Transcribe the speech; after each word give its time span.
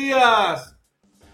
días, 0.00 0.74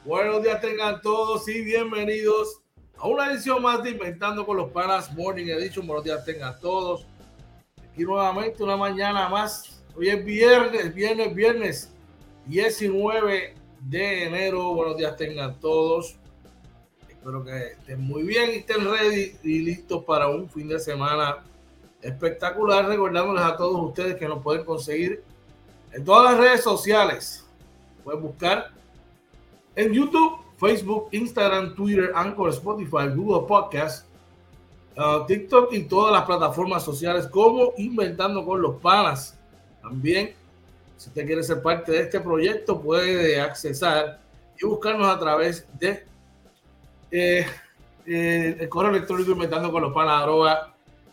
buenos 0.05 0.43
días. 0.43 0.61
Tengan 0.61 1.01
todos 1.01 1.49
y 1.49 1.63
bienvenidos 1.63 2.63
a 2.97 3.07
una 3.07 3.31
edición 3.31 3.63
más 3.63 3.81
de 3.85 3.91
Inventando 3.91 4.45
con 4.45 4.57
los 4.57 4.73
Panas 4.73 5.15
Morning 5.15 5.47
Edition. 5.47 5.87
Buenos 5.87 6.05
días 6.05 6.25
tengan 6.25 6.59
todos. 6.59 7.07
Aquí 7.81 8.03
nuevamente 8.03 8.65
una 8.65 8.77
mañana 8.77 9.29
más. 9.29 9.81
Hoy 9.95 10.09
es 10.09 10.25
viernes, 10.25 10.93
viernes, 10.93 11.33
viernes 11.33 11.93
19 12.47 13.55
de 13.83 14.25
enero. 14.25 14.75
Buenos 14.75 14.97
días 14.97 15.17
tengan 15.17 15.61
todos. 15.61 16.17
Espero 17.09 17.45
que 17.45 17.69
estén 17.69 18.01
muy 18.01 18.25
bien 18.25 18.51
y 18.51 18.55
estén 18.57 18.85
ready 18.85 19.37
y 19.45 19.61
listos 19.61 20.03
para 20.03 20.27
un 20.27 20.51
fin 20.51 20.67
de 20.67 20.81
semana 20.81 21.45
espectacular. 22.03 22.89
Recordándoles 22.89 23.45
a 23.45 23.57
todos 23.57 23.81
ustedes 23.81 24.17
que 24.17 24.27
nos 24.27 24.43
pueden 24.43 24.65
conseguir 24.65 25.23
en 25.93 26.05
todas 26.05 26.33
las 26.33 26.41
redes 26.41 26.65
sociales. 26.65 27.46
Pueden 28.07 28.23
buscar 28.23 28.71
en 29.75 29.93
YouTube, 29.93 30.39
Facebook, 30.59 31.09
Instagram, 31.11 31.75
Twitter, 31.75 32.13
Anchor, 32.15 32.51
Spotify, 32.51 33.09
Google 33.13 33.49
Podcast, 33.49 34.07
uh, 34.97 35.27
TikTok 35.27 35.73
y 35.73 35.83
todas 35.89 36.13
las 36.13 36.25
plataformas 36.25 36.85
sociales 36.85 37.27
como 37.27 37.73
Inventando 37.79 38.47
con 38.47 38.63
los 38.63 38.77
Panas. 38.77 39.37
También, 39.83 40.37
si 40.97 41.09
usted 41.09 41.27
quiere 41.27 41.43
ser 41.43 41.61
parte 41.61 41.91
de 41.91 42.03
este 42.03 42.21
proyecto, 42.21 42.81
puede 42.81 43.41
accesar 43.41 44.21
y 44.57 44.65
buscarnos 44.65 45.09
a 45.09 45.19
través 45.19 45.67
de 45.77 46.07
eh, 47.11 47.45
eh, 48.07 48.57
el 48.61 48.69
correo 48.69 48.93
electrónico 48.93 49.33
inventando 49.33 49.73
con 49.73 49.83
los 49.83 49.93
panas 49.93 50.25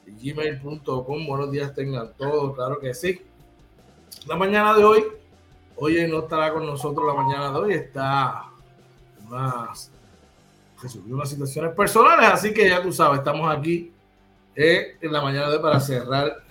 gmail.com. 0.06 1.26
Buenos 1.26 1.52
días 1.52 1.74
tengan 1.74 2.14
todos, 2.20 2.54
claro 2.54 2.80
que 2.80 2.94
sí. 2.94 3.20
La 4.28 4.36
mañana 4.36 4.76
de 4.76 4.84
hoy, 4.84 5.04
hoy 5.76 6.08
no 6.08 6.20
estará 6.20 6.54
con 6.54 6.66
nosotros 6.66 7.06
la 7.06 7.22
mañana 7.22 7.52
de 7.52 7.58
hoy, 7.58 7.74
está 7.74 8.46
unas, 9.28 9.92
unas 11.08 11.30
situaciones 11.30 11.76
personales, 11.76 12.30
así 12.30 12.54
que 12.54 12.70
ya 12.70 12.82
tú 12.82 12.92
sabes, 12.92 13.20
estamos 13.20 13.54
aquí 13.56 13.92
eh, 14.56 14.98
en 15.02 15.12
la 15.12 15.22
mañana 15.22 15.50
de 15.50 15.60
para 15.60 15.80
cerrar 15.80 16.44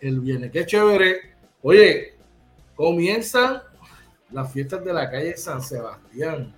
el 0.00 0.20
viernes. 0.20 0.50
Qué 0.50 0.66
chévere. 0.66 1.34
Oye, 1.62 2.14
comienzan 2.74 3.62
las 4.30 4.52
fiestas 4.52 4.84
de 4.84 4.92
la 4.92 5.10
calle 5.10 5.36
San 5.36 5.62
Sebastián. 5.62 6.54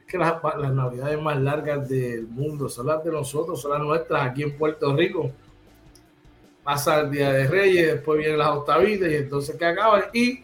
Es 0.00 0.06
que 0.06 0.18
las, 0.18 0.42
las 0.58 0.72
navidades 0.72 1.20
más 1.20 1.38
largas 1.40 1.88
del 1.88 2.26
mundo 2.26 2.68
son 2.68 2.86
las 2.86 3.04
de 3.04 3.12
nosotros, 3.12 3.60
son 3.60 3.72
las 3.72 3.80
nuestras 3.80 4.30
aquí 4.30 4.42
en 4.42 4.56
Puerto 4.56 4.94
Rico 4.94 5.32
pasa 6.66 6.98
el 6.98 7.12
Día 7.12 7.32
de 7.32 7.46
Reyes, 7.46 7.92
después 7.92 8.18
vienen 8.18 8.38
las 8.38 8.48
octavitas 8.48 9.08
y 9.08 9.14
entonces 9.14 9.54
que 9.54 9.64
acaba. 9.64 10.10
Y 10.12 10.42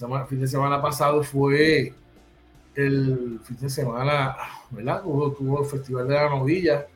el 0.00 0.26
fin 0.26 0.40
de 0.40 0.46
semana 0.46 0.80
pasado 0.80 1.22
fue 1.22 1.92
el 2.74 3.40
fin 3.42 3.56
de 3.58 3.70
semana, 3.70 4.36
¿verdad? 4.70 5.02
Tuvo, 5.02 5.62
el 5.62 5.66
Festival 5.66 6.08
de 6.08 6.14
la 6.14 6.28
Novilla. 6.28 6.86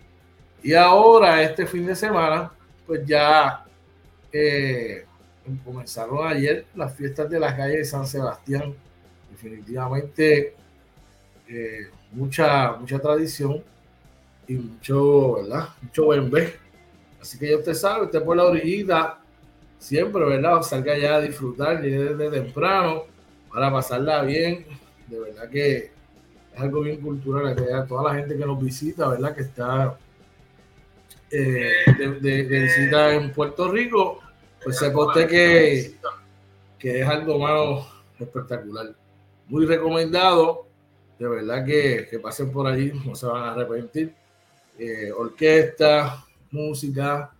Y 0.62 0.75
ahora, 0.75 1.43
este 1.43 1.66
fin 1.66 1.87
de 1.87 1.97
semana, 1.97 2.53
pues 2.87 3.06
ya 3.06 3.65
eh, 4.31 5.06
comenzaron 5.65 6.27
ayer 6.27 6.66
las 6.75 6.94
fiestas 6.94 7.31
de 7.31 7.41
la 7.41 7.56
calle 7.56 7.78
de 7.78 7.84
San 7.84 8.06
Sebastián. 8.06 8.75
Definitivamente, 9.31 10.55
eh, 11.49 11.88
mucha, 12.12 12.72
mucha 12.72 12.99
tradición 12.99 13.65
y 14.47 14.55
mucho, 14.55 15.34
¿verdad? 15.37 15.69
Mucho 15.81 16.05
buen 16.05 16.31
Así 17.21 17.38
que 17.38 17.50
ya 17.50 17.56
usted 17.56 17.75
sabe, 17.75 18.05
usted 18.05 18.22
por 18.22 18.37
la 18.37 18.44
orillita, 18.44 19.19
siempre, 19.81 20.25
¿verdad? 20.25 20.63
Salga 20.63 20.97
ya 20.97 21.17
a 21.17 21.21
disfrutar 21.21 21.83
desde 21.83 22.31
temprano 22.31 23.07
para 23.53 23.73
pasarla 23.73 24.23
bien. 24.23 24.65
De 25.09 25.19
verdad 25.19 25.51
que 25.51 25.77
es 26.55 26.61
algo 26.61 26.83
bien 26.83 27.01
cultural. 27.01 27.57
Toda 27.89 28.13
la 28.13 28.19
gente 28.21 28.37
que 28.37 28.47
nos 28.47 28.63
visita, 28.63 29.09
¿verdad? 29.09 29.35
Que 29.35 29.43
está 29.43 29.99
eh, 31.31 31.73
de, 32.21 32.43
visita 32.43 33.15
en 33.15 33.33
Puerto 33.33 33.71
Rico, 33.71 34.21
pues 34.63 34.79
sepa 34.79 35.07
usted 35.07 35.29
que, 35.29 35.95
que 36.79 37.01
es 37.01 37.09
algo 37.09 37.39
más 37.39 37.87
espectacular. 38.21 38.95
Muy 39.49 39.67
recomendado. 39.67 40.67
De 41.19 41.29
verdad 41.29 41.65
que, 41.67 42.07
que 42.11 42.19
pasen 42.19 42.51
por 42.51 42.67
allí, 42.67 42.93
no 43.05 43.15
se 43.15 43.27
van 43.27 43.43
a 43.43 43.53
arrepentir. 43.53 44.15
Eh, 44.79 45.12
orquesta, 45.12 46.25
música, 46.51 47.31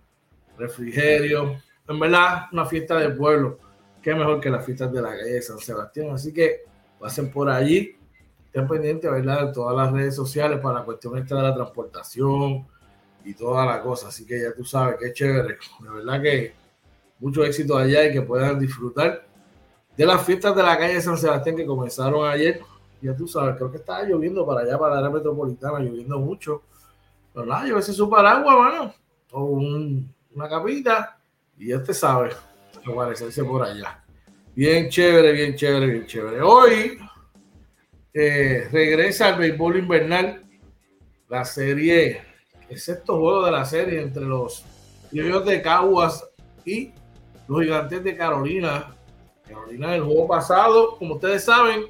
refrigerio. 0.57 1.59
En 1.91 1.99
verdad, 1.99 2.45
una 2.51 2.65
fiesta 2.65 2.97
del 2.97 3.15
pueblo. 3.15 3.57
Qué 4.01 4.15
mejor 4.15 4.39
que 4.39 4.49
las 4.49 4.65
fiestas 4.65 4.91
de 4.91 5.01
la 5.01 5.09
calle 5.09 5.33
de 5.33 5.41
San 5.41 5.59
Sebastián. 5.59 6.09
Así 6.11 6.33
que 6.33 6.61
pasen 6.99 7.31
por 7.31 7.49
allí. 7.49 7.95
Estén 8.45 8.67
pendientes, 8.67 9.09
¿verdad? 9.09 9.47
De 9.47 9.53
todas 9.53 9.75
las 9.75 9.91
redes 9.91 10.15
sociales 10.15 10.59
para 10.59 10.79
la 10.79 10.85
cuestión 10.85 11.17
esta 11.17 11.35
de 11.35 11.43
la 11.43 11.53
transportación 11.53 12.67
y 13.23 13.33
toda 13.33 13.65
la 13.65 13.81
cosa. 13.81 14.07
Así 14.07 14.25
que 14.25 14.41
ya 14.41 14.53
tú 14.53 14.65
sabes 14.65 15.01
es 15.01 15.13
chévere. 15.13 15.57
De 15.79 15.89
verdad 15.89 16.21
que 16.21 16.53
mucho 17.19 17.43
éxito 17.43 17.77
allá 17.77 18.05
y 18.05 18.11
que 18.11 18.21
puedan 18.21 18.59
disfrutar 18.59 19.25
de 19.95 20.05
las 20.05 20.23
fiestas 20.23 20.55
de 20.55 20.63
la 20.63 20.77
calle 20.77 20.95
de 20.95 21.01
San 21.01 21.17
Sebastián 21.17 21.55
que 21.55 21.65
comenzaron 21.65 22.27
ayer. 22.27 22.61
Ya 23.01 23.15
tú 23.15 23.27
sabes, 23.27 23.55
creo 23.55 23.71
que 23.71 23.77
estaba 23.77 24.03
lloviendo 24.03 24.45
para 24.45 24.61
allá, 24.61 24.77
para 24.77 24.99
la 24.99 25.09
metropolitana, 25.09 25.79
lloviendo 25.79 26.19
mucho. 26.19 26.63
Pero 27.33 27.45
nada, 27.45 27.65
llévese 27.65 27.93
su 27.93 28.09
paraguas, 28.09 28.57
mano 28.57 28.93
o 29.31 29.43
una 29.45 30.49
capita 30.49 31.17
y 31.61 31.67
ya 31.67 31.77
usted 31.77 31.93
sabe 31.93 32.31
aparecerse 32.91 33.43
por 33.43 33.61
allá. 33.61 34.03
Bien 34.55 34.89
chévere, 34.89 35.31
bien 35.31 35.55
chévere, 35.55 35.85
bien 35.85 36.07
chévere. 36.07 36.41
Hoy 36.41 36.97
eh, 38.15 38.67
regresa 38.71 39.27
al 39.27 39.37
béisbol 39.37 39.77
invernal 39.77 40.41
la 41.29 41.45
serie, 41.45 42.23
el 42.67 42.79
sexto 42.79 43.19
juego 43.19 43.45
de 43.45 43.51
la 43.51 43.63
serie 43.63 44.01
entre 44.01 44.25
los 44.25 44.65
criollos 45.11 45.45
de 45.45 45.61
Caguas 45.61 46.27
y 46.65 46.91
los 47.47 47.61
gigantes 47.61 48.03
de 48.03 48.17
Carolina. 48.17 48.95
Carolina, 49.47 49.93
el 49.93 50.01
juego 50.01 50.27
pasado, 50.27 50.97
como 50.97 51.15
ustedes 51.15 51.43
saben, 51.43 51.85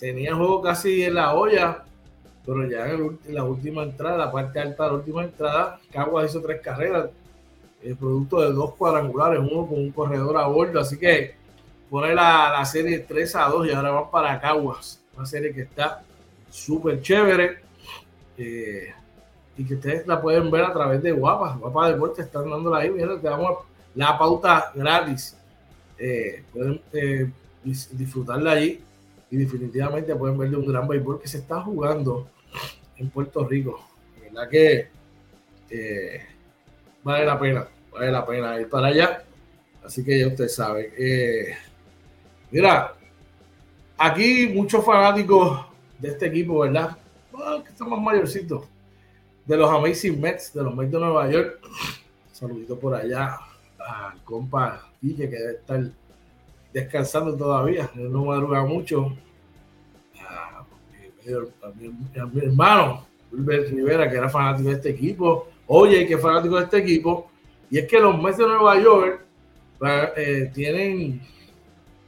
tenía 0.00 0.30
el 0.30 0.34
juego 0.34 0.60
casi 0.60 1.04
en 1.04 1.14
la 1.14 1.34
olla 1.34 1.84
pero 2.44 2.68
ya 2.68 2.90
en, 2.90 3.20
la 3.28 3.44
última 3.44 3.84
entrada, 3.84 4.16
la 4.16 4.32
parte 4.32 4.58
alta 4.58 4.82
de 4.82 4.90
la 4.90 4.96
última 4.96 5.22
entrada, 5.22 5.78
Caguas 5.92 6.30
hizo 6.30 6.42
tres 6.42 6.60
carreras, 6.60 7.10
el 7.82 7.96
producto 7.96 8.40
de 8.40 8.52
dos 8.52 8.74
cuadrangulares, 8.74 9.40
uno 9.40 9.66
con 9.66 9.78
un 9.78 9.90
corredor 9.90 10.36
a 10.36 10.46
bordo, 10.46 10.80
así 10.80 10.98
que 10.98 11.34
pone 11.90 12.14
la, 12.14 12.50
la 12.50 12.64
serie 12.64 13.00
3 13.00 13.36
a 13.36 13.44
2 13.48 13.66
y 13.66 13.70
ahora 13.72 13.90
van 13.90 14.10
para 14.10 14.40
Caguas, 14.40 15.00
una 15.16 15.26
serie 15.26 15.52
que 15.52 15.62
está 15.62 16.02
súper 16.50 17.00
chévere 17.02 17.58
eh, 18.38 18.92
y 19.56 19.64
que 19.64 19.74
ustedes 19.74 20.06
la 20.06 20.20
pueden 20.20 20.50
ver 20.50 20.64
a 20.64 20.72
través 20.72 21.02
de 21.02 21.12
Guapa, 21.12 21.56
Guapa 21.56 21.90
Deportes, 21.90 22.26
están 22.26 22.48
dándola 22.48 22.78
ahí, 22.78 22.90
mira, 22.90 23.20
te 23.20 23.28
damos 23.28 23.58
la 23.94 24.16
pauta 24.16 24.72
gratis, 24.74 25.36
eh, 25.98 26.42
pueden 26.52 26.80
eh, 26.92 27.30
disfrutarla 27.62 28.52
allí 28.52 28.80
y 29.30 29.36
definitivamente 29.36 30.14
pueden 30.16 30.38
ver 30.38 30.50
de 30.50 30.56
un 30.56 30.66
gran 30.66 30.88
béisbol 30.88 31.20
que 31.20 31.28
se 31.28 31.38
está 31.38 31.60
jugando 31.60 32.28
en 32.96 33.10
Puerto 33.10 33.46
Rico. 33.46 33.82
verdad 34.20 34.48
que 34.48 34.88
eh, 35.70 36.20
vale 37.02 37.24
la 37.24 37.38
pena, 37.38 37.66
vale 37.92 38.10
la 38.10 38.26
pena 38.26 38.60
ir 38.60 38.68
para 38.68 38.88
allá. 38.88 39.24
Así 39.84 40.04
que 40.04 40.18
ya 40.18 40.28
usted 40.28 40.48
sabe. 40.48 40.92
Eh, 40.96 41.56
mira, 42.50 42.94
aquí 43.98 44.48
muchos 44.48 44.84
fanáticos 44.84 45.66
de 45.98 46.08
este 46.08 46.26
equipo, 46.26 46.60
¿verdad? 46.60 46.96
que 47.64 47.70
estamos 47.70 48.00
mayorcitos. 48.00 48.66
De 49.44 49.56
los 49.56 49.68
Amazing 49.70 50.20
Mets, 50.20 50.54
de 50.54 50.62
los 50.62 50.74
Mets 50.74 50.92
de 50.92 50.98
Nueva 50.98 51.30
York. 51.30 51.60
Saludito 52.30 52.78
por 52.78 52.94
allá 52.94 53.38
al 53.78 54.22
compa 54.24 54.88
Guille, 55.00 55.28
que 55.28 55.36
debe 55.36 55.52
estar 55.52 55.82
descansando 56.72 57.36
todavía, 57.36 57.90
no 57.94 58.24
madruga 58.24 58.64
mucho. 58.64 59.16
A, 60.28 60.64
mi, 61.74 62.40
hermano, 62.40 63.06
Wilber 63.30 63.70
Rivera, 63.70 64.10
que 64.10 64.16
era 64.16 64.28
fanático 64.28 64.70
de 64.70 64.74
este 64.74 64.90
equipo. 64.90 65.48
Oye, 65.66 66.06
que 66.06 66.18
fanático 66.18 66.56
de 66.56 66.64
este 66.64 66.78
equipo. 66.78 67.30
Y 67.70 67.78
es 67.78 67.88
que 67.88 67.98
los 67.98 68.20
Mets 68.20 68.38
de 68.38 68.46
Nueva 68.46 68.78
York 68.78 69.24
eh, 70.16 70.50
tienen, 70.52 71.20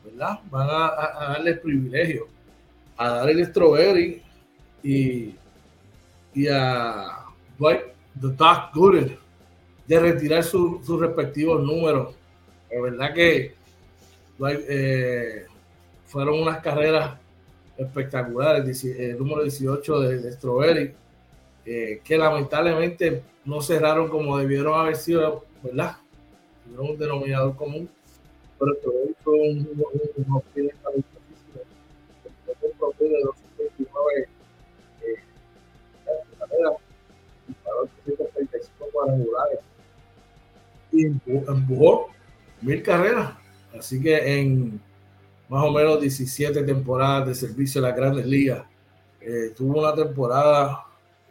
¿verdad? 0.04 0.40
Van 0.50 0.68
a, 0.70 1.30
darle 1.30 1.50
el 1.52 1.60
privilegio 1.60 2.28
a 2.96 3.08
dar 3.08 3.30
el 3.30 3.44
strawberry 3.46 4.22
y, 4.82 5.34
a 6.50 7.26
Dwight 7.58 7.80
the 8.20 8.28
Doc 8.28 8.74
Gooden 8.74 9.16
de 9.86 10.00
retirar 10.00 10.44
sus 10.44 11.00
respectivos 11.00 11.62
números. 11.62 12.14
La 12.70 12.80
verdad 12.80 13.14
que 13.14 13.54
eh, 14.68 15.46
fueron 16.06 16.42
unas 16.42 16.60
carreras 16.60 17.18
espectaculares, 17.76 18.84
el 18.84 19.18
número 19.18 19.42
18 19.42 20.00
de, 20.00 20.18
de 20.18 20.28
eh, 21.66 22.00
que 22.04 22.18
lamentablemente 22.18 23.22
no 23.44 23.60
cerraron 23.60 24.08
como 24.08 24.38
debieron 24.38 24.78
haber 24.78 24.96
sido, 24.96 25.44
¿verdad? 25.62 25.96
Tuvieron 26.64 26.90
un 26.90 26.98
denominador 26.98 27.56
común, 27.56 27.88
pero 28.58 28.72
fue 29.22 29.34
un, 29.34 29.58
un 30.16 30.42
de 32.98 33.20
229 33.22 34.28
eh, 35.02 35.16
carreras 36.38 36.74
y 37.48 37.52
para 37.52 37.76
835 37.76 38.86
cuadrangulares 38.92 39.60
y 40.92 41.06
empujó 41.06 42.10
mil 42.60 42.82
carreras. 42.82 43.34
Así 43.76 44.00
que 44.00 44.40
en 44.40 44.80
más 45.48 45.64
o 45.64 45.70
menos 45.70 46.00
17 46.00 46.62
temporadas 46.62 47.26
de 47.28 47.34
servicio 47.34 47.80
de 47.80 47.88
las 47.88 47.96
grandes 47.96 48.26
ligas, 48.26 48.64
eh, 49.20 49.52
tuvo 49.56 49.80
una 49.80 49.94
temporada 49.94 50.84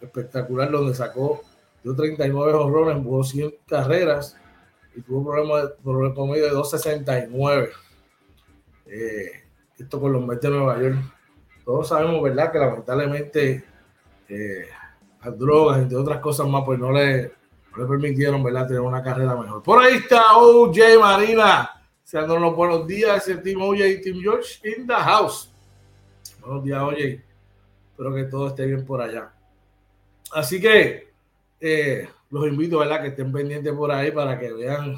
espectacular 0.04 0.70
donde 0.72 0.94
sacó 0.94 1.42
dio 1.84 1.96
39 1.96 2.54
honrones, 2.54 2.98
empujó 2.98 3.24
100 3.24 3.56
carreras 3.68 4.38
y 4.96 5.02
tuvo 5.02 5.32
problemas 5.32 5.64
el 5.64 6.14
promedio 6.14 6.44
de 6.46 6.52
269. 6.52 7.70
Eh, 8.86 9.32
esto 9.78 10.00
con 10.00 10.14
los 10.14 10.26
Mets 10.26 10.42
de 10.42 10.50
Nueva 10.50 10.82
York. 10.82 10.98
Todos 11.66 11.88
sabemos, 11.88 12.22
¿verdad?, 12.22 12.52
que 12.52 12.60
lamentablemente 12.60 13.66
eh, 14.30 14.68
las 15.24 15.38
drogas, 15.38 15.80
entre 15.80 15.98
otras 15.98 16.20
cosas 16.20 16.48
más, 16.48 16.64
pues 16.66 16.80
no 16.80 16.92
le, 16.92 17.22
le 17.24 17.86
permitieron, 17.88 18.44
¿verdad?, 18.44 18.68
tener 18.68 18.82
una 18.82 19.02
carrera 19.04 19.36
mejor. 19.36 19.64
Por 19.64 19.82
ahí 19.82 19.96
está 19.96 20.38
OJ 20.38 20.78
Marina, 21.00 21.70
sean 22.04 22.28
los 22.28 22.56
buenos 22.56 22.86
días, 22.86 23.28
el 23.28 23.42
Team 23.42 23.62
OJ 23.62 23.80
y 23.80 24.02
Team 24.02 24.20
George 24.22 24.60
in 24.70 24.86
the 24.86 24.94
house. 24.94 25.52
Buenos 26.42 26.64
días, 26.64 26.82
OJ. 26.82 26.98
Espero 27.92 28.14
que 28.14 28.24
todo 28.26 28.48
esté 28.50 28.66
bien 28.66 28.86
por 28.86 29.02
allá. 29.02 29.34
Así 30.34 30.60
que 30.60 31.08
eh, 31.60 32.08
los 32.30 32.48
invito, 32.48 32.80
¿verdad?, 32.80 33.02
que 33.02 33.10
estén 33.10 33.32
pendientes 33.32 33.74
por 33.74 33.92
ahí 33.92 34.12
para 34.12 34.40
que 34.40 34.52
vean 34.52 34.98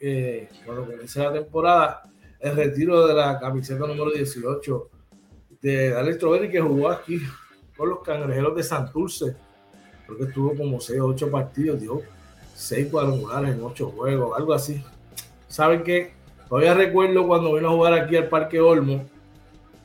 eh, 0.00 0.48
comience 0.66 1.20
la 1.20 1.32
temporada 1.32 2.02
el 2.40 2.56
retiro 2.56 3.06
de 3.06 3.14
la 3.14 3.38
camiseta 3.38 3.86
número 3.86 4.10
18 4.10 4.90
de 5.62 5.94
Alex 5.94 6.18
Troveri 6.18 6.50
que 6.50 6.60
jugó 6.60 6.90
aquí 6.90 7.18
con 7.74 7.88
los 7.88 8.00
cangrejeros 8.00 8.54
de 8.54 8.62
Santurce 8.62 9.36
creo 10.04 10.18
que 10.18 10.24
estuvo 10.24 10.54
como 10.54 10.80
6 10.80 11.00
o 11.00 11.06
8 11.06 11.30
partidos, 11.30 11.80
dio 11.80 12.02
6 12.54 12.88
cuadrangulares 12.90 13.54
en 13.54 13.62
8 13.62 13.92
juegos, 13.96 14.36
algo 14.36 14.52
así. 14.52 14.82
¿Saben 15.48 15.82
qué? 15.82 16.12
Todavía 16.48 16.74
recuerdo 16.74 17.26
cuando 17.26 17.54
vino 17.54 17.68
a 17.68 17.72
jugar 17.72 17.94
aquí 17.94 18.16
al 18.16 18.28
Parque 18.28 18.60
Olmo 18.60 19.04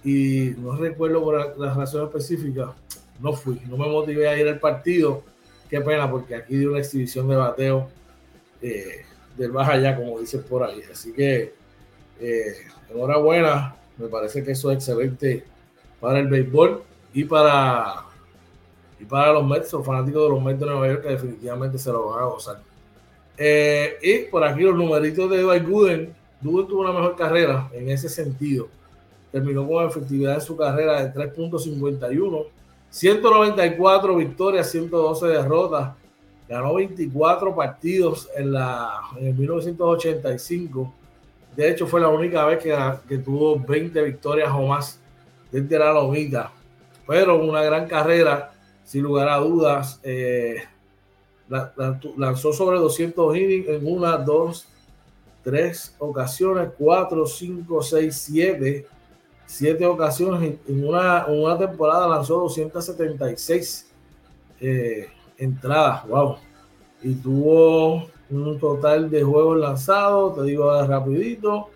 y 0.03 0.53
no 0.57 0.75
recuerdo 0.75 1.23
por 1.23 1.57
la, 1.57 1.73
razón 1.73 2.05
específica, 2.05 2.73
no 3.21 3.33
fui, 3.33 3.59
no 3.67 3.77
me 3.77 3.87
motivé 3.87 4.27
a 4.27 4.37
ir 4.37 4.47
al 4.47 4.59
partido. 4.59 5.23
Qué 5.69 5.81
pena, 5.81 6.09
porque 6.09 6.35
aquí 6.35 6.57
dio 6.57 6.71
una 6.71 6.79
exhibición 6.79 7.27
de 7.27 7.35
bateo 7.35 7.89
eh, 8.61 9.05
del 9.37 9.51
más 9.51 9.69
allá, 9.69 9.95
como 9.95 10.19
dicen 10.19 10.43
por 10.43 10.63
ahí. 10.63 10.81
Así 10.91 11.13
que 11.13 11.53
eh, 12.19 12.53
enhorabuena, 12.89 13.75
me 13.97 14.07
parece 14.07 14.43
que 14.43 14.51
eso 14.51 14.71
es 14.71 14.77
excelente 14.77 15.43
para 15.99 16.19
el 16.19 16.27
béisbol 16.27 16.83
y 17.13 17.25
para 17.25 18.05
y 18.99 19.05
para 19.05 19.31
los 19.31 19.45
Mets, 19.45 19.71
los 19.71 19.85
fanáticos 19.85 20.23
de 20.23 20.29
los 20.29 20.43
Mets 20.43 20.59
de 20.59 20.65
Nueva 20.65 20.87
York, 20.87 21.03
que 21.03 21.09
definitivamente 21.09 21.77
se 21.77 21.91
lo 21.91 22.09
van 22.09 22.23
a 22.23 22.25
gozar. 22.25 22.59
Eh, 23.37 23.97
y 24.01 24.29
por 24.29 24.43
aquí 24.43 24.63
los 24.63 24.75
numeritos 24.75 25.29
de 25.29 25.41
Dwight 25.41 25.65
Gooden. 25.65 26.13
Gooden 26.41 26.67
tuvo 26.67 26.81
una 26.81 26.91
mejor 26.91 27.15
carrera 27.15 27.69
en 27.71 27.89
ese 27.89 28.09
sentido. 28.09 28.67
Terminó 29.31 29.65
con 29.67 29.87
efectividad 29.87 30.35
en 30.35 30.41
su 30.41 30.57
carrera 30.57 31.01
de 31.01 31.13
3.51, 31.13 32.45
194 32.89 34.15
victorias, 34.15 34.71
112 34.71 35.27
derrotas. 35.27 35.95
Ganó 36.47 36.73
24 36.75 37.55
partidos 37.55 38.27
en, 38.35 38.53
la, 38.53 39.01
en 39.17 39.27
el 39.27 39.33
1985. 39.35 40.93
De 41.55 41.69
hecho, 41.69 41.85
fue 41.85 42.01
la 42.01 42.07
única 42.09 42.45
vez 42.45 42.63
que, 42.63 42.75
que 43.07 43.19
tuvo 43.19 43.59
20 43.59 44.01
victorias 44.01 44.49
o 44.51 44.65
más 44.65 44.99
desde 45.51 45.77
la 45.77 45.93
lomita. 45.93 46.51
Pero 47.05 47.43
una 47.43 47.61
gran 47.61 47.87
carrera 47.87 48.51
sin 48.89 49.03
lugar 49.03 49.29
a 49.29 49.37
dudas. 49.37 49.99
Eh, 50.01 50.63
lanzó 52.17 52.53
sobre 52.53 52.79
200 52.79 53.37
innings 53.37 53.67
en 53.69 53.85
una, 53.85 54.17
dos, 54.17 54.67
tres 55.43 55.95
ocasiones, 55.99 56.69
cuatro, 56.77 57.25
cinco, 57.25 57.83
seis, 57.83 58.15
siete, 58.15 58.87
siete 59.49 59.85
ocasiones. 59.85 60.57
En 60.67 60.87
una, 60.87 61.25
una 61.25 61.57
temporada 61.57 62.07
lanzó 62.07 62.39
276 62.41 63.87
eh, 64.61 65.09
entradas, 65.37 66.07
wow. 66.07 66.37
Y 67.01 67.15
tuvo 67.15 68.07
un 68.29 68.59
total 68.59 69.09
de 69.09 69.23
juegos 69.23 69.57
lanzados, 69.57 70.35
te 70.35 70.43
digo 70.43 70.85
rapidito, 70.85 71.69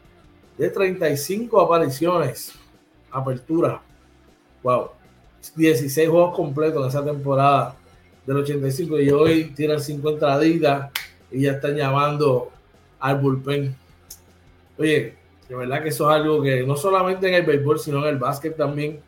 de 0.57 0.69
35 0.69 1.59
apariciones, 1.59 2.53
apertura, 3.09 3.81
wow. 4.61 4.89
16 5.55 6.07
juegos 6.09 6.35
completos 6.35 6.83
en 6.83 6.89
esa 6.89 7.03
temporada 7.03 7.75
del 8.25 8.37
85 8.37 8.99
y 8.99 9.09
hoy 9.09 9.45
tiran 9.55 9.81
5 9.81 10.09
entraditas 10.11 10.91
y 11.31 11.41
ya 11.41 11.53
están 11.53 11.75
llamando 11.75 12.51
al 12.99 13.19
bullpen. 13.19 13.75
Oye, 14.77 15.22
de 15.53 15.59
verdad 15.59 15.83
que 15.83 15.89
eso 15.89 16.09
es 16.09 16.15
algo 16.15 16.41
que 16.41 16.65
no 16.65 16.75
solamente 16.75 17.27
en 17.27 17.35
el 17.35 17.43
béisbol, 17.43 17.79
sino 17.79 17.99
en 17.99 18.15
el 18.15 18.17
básquet 18.17 18.57
también, 18.57 18.99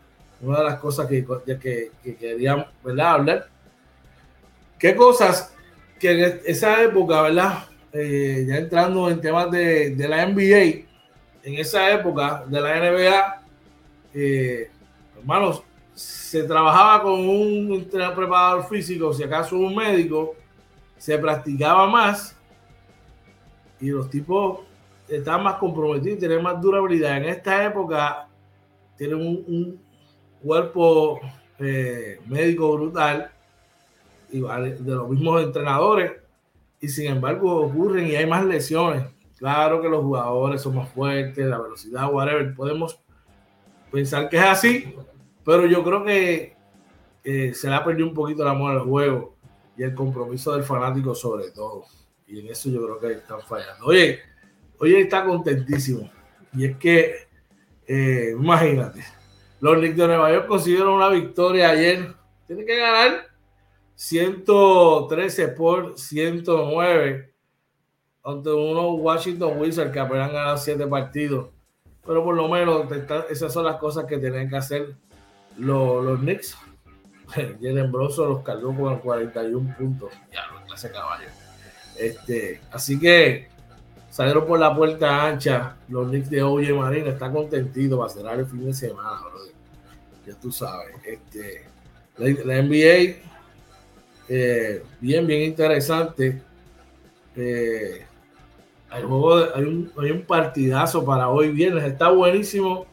una 0.41 0.59
de 0.59 0.63
las 0.65 0.79
cosas 0.79 1.07
que, 1.07 1.25
que, 1.59 1.91
que 2.03 2.65
¿verdad? 2.83 3.13
hablar. 3.13 3.47
¿Qué 4.77 4.95
cosas 4.95 5.55
que 5.99 6.11
en 6.11 6.41
esa 6.45 6.83
época, 6.83 7.23
¿verdad? 7.23 7.65
Eh, 7.91 8.45
ya 8.47 8.57
entrando 8.57 9.09
en 9.09 9.19
temas 9.21 9.49
de, 9.49 9.95
de, 9.95 10.07
la 10.07 10.23
NBA, 10.23 10.85
en 11.41 11.55
esa 11.55 11.91
época 11.91 12.43
de 12.45 12.61
la 12.61 12.91
NBA, 12.91 13.41
eh, 14.13 14.69
hermanos, 15.17 15.63
se 15.95 16.43
trabajaba 16.43 17.01
con 17.01 17.27
un 17.27 17.89
preparador 17.89 18.67
físico, 18.67 19.11
si 19.15 19.23
acaso 19.23 19.57
un 19.57 19.75
médico, 19.75 20.35
se 20.95 21.17
practicaba 21.17 21.87
más 21.87 22.35
y 23.79 23.87
los 23.87 24.11
tipos 24.11 24.59
estaban 25.07 25.43
más 25.43 25.55
comprometidos, 25.55 26.19
tenían 26.19 26.43
más 26.43 26.61
durabilidad. 26.61 27.17
En 27.17 27.25
esta 27.25 27.65
época 27.65 28.27
tienen 28.97 29.17
un, 29.17 29.85
cuerpo 30.41 31.19
eh, 31.57 32.19
médico 32.27 32.77
brutal 32.77 33.31
y 34.31 34.41
de 34.41 34.95
los 34.95 35.09
mismos 35.09 35.41
entrenadores 35.41 36.11
y 36.79 36.87
sin 36.87 37.07
embargo 37.07 37.63
ocurren 37.63 38.05
y 38.05 38.15
hay 38.15 38.27
más 38.27 38.45
lesiones. 38.45 39.05
Claro 39.39 39.81
que 39.81 39.89
los 39.89 40.03
jugadores 40.03 40.61
son 40.61 40.75
más 40.75 40.89
fuertes, 40.89 41.45
la 41.45 41.59
velocidad, 41.59 42.13
whatever. 42.13 42.53
Podemos 42.53 42.99
pensar 43.91 44.29
que 44.29 44.37
es 44.37 44.43
así, 44.43 44.95
pero 45.43 45.65
yo 45.65 45.83
creo 45.83 46.03
que 46.03 46.55
se 47.23 47.67
le 47.67 47.73
ha 47.73 47.83
perdido 47.83 48.07
un 48.07 48.13
poquito 48.13 48.43
el 48.43 48.49
amor 48.49 48.71
al 48.71 48.81
juego 48.81 49.35
y 49.77 49.83
el 49.83 49.95
compromiso 49.95 50.53
del 50.53 50.63
fanático 50.63 51.15
sobre 51.15 51.49
todo. 51.51 51.85
Y 52.27 52.39
en 52.39 52.47
eso 52.47 52.69
yo 52.69 52.83
creo 52.83 52.99
que 52.99 53.19
están 53.19 53.41
fallando. 53.41 53.85
Oye, 53.85 54.19
oye 54.79 55.01
está 55.01 55.25
contentísimo. 55.25 56.09
Y 56.53 56.65
es 56.65 56.77
que, 56.77 57.27
eh, 57.87 58.33
imagínate, 58.37 59.03
los 59.59 59.77
Knicks 59.77 59.97
de 59.97 60.07
Nueva 60.07 60.31
York 60.31 60.47
consiguieron 60.47 60.93
una 60.93 61.09
victoria 61.09 61.69
ayer. 61.69 62.13
Tiene 62.47 62.65
que 62.65 62.77
ganar 62.77 63.27
113 63.95 65.47
por 65.49 65.97
109 65.97 67.33
ante 68.23 68.49
unos 68.49 68.99
Washington 68.99 69.59
Wizards 69.59 69.91
que 69.91 69.99
apenas 69.99 70.29
han 70.29 70.35
ganado 70.35 70.57
7 70.57 70.87
partidos. 70.87 71.49
Pero 72.05 72.23
por 72.23 72.35
lo 72.35 72.47
menos 72.47 72.85
esas 73.29 73.51
son 73.51 73.65
las 73.65 73.77
cosas 73.77 74.05
que 74.05 74.17
tienen 74.17 74.49
que 74.49 74.57
hacer 74.57 74.95
los, 75.57 76.03
los 76.03 76.19
Knicks, 76.19 76.57
Jalen 77.61 77.91
Bronson 77.91 78.29
los 78.29 78.43
cargó 78.43 78.75
con 78.75 78.99
41 78.99 79.75
puntos. 79.77 80.13
Ya, 80.31 80.43
clase 80.65 80.91
caballo. 80.91 81.27
Este, 81.97 82.61
así 82.71 82.99
que 82.99 83.49
salieron 84.15 84.45
por 84.45 84.57
la 84.57 84.73
puerta 84.73 85.27
ancha 85.27 85.75
los 85.89 86.07
Knicks 86.07 86.29
de 86.29 86.41
Oye 86.41 86.71
Marina. 86.73 87.09
Está 87.09 87.29
contentito 87.29 87.97
para 87.97 88.09
cerrar 88.09 88.39
el 88.39 88.45
fin 88.45 88.65
de 88.65 88.73
semana, 88.73 89.19
Ya 90.25 90.33
tú 90.35 90.53
sabes. 90.53 90.95
Este, 91.03 91.65
la, 92.17 92.61
NBA, 92.61 93.17
eh, 94.29 94.83
bien, 95.01 95.27
bien 95.27 95.41
interesante. 95.41 96.41
Eh, 97.35 98.05
hay, 98.89 99.03
juego 99.03 99.53
hay, 99.53 99.63
un, 99.65 99.91
hay 99.97 100.11
un 100.11 100.21
partidazo 100.21 101.03
para 101.03 101.27
hoy 101.27 101.49
viernes, 101.49 101.83
está 101.83 102.09
buenísimo. 102.09 102.85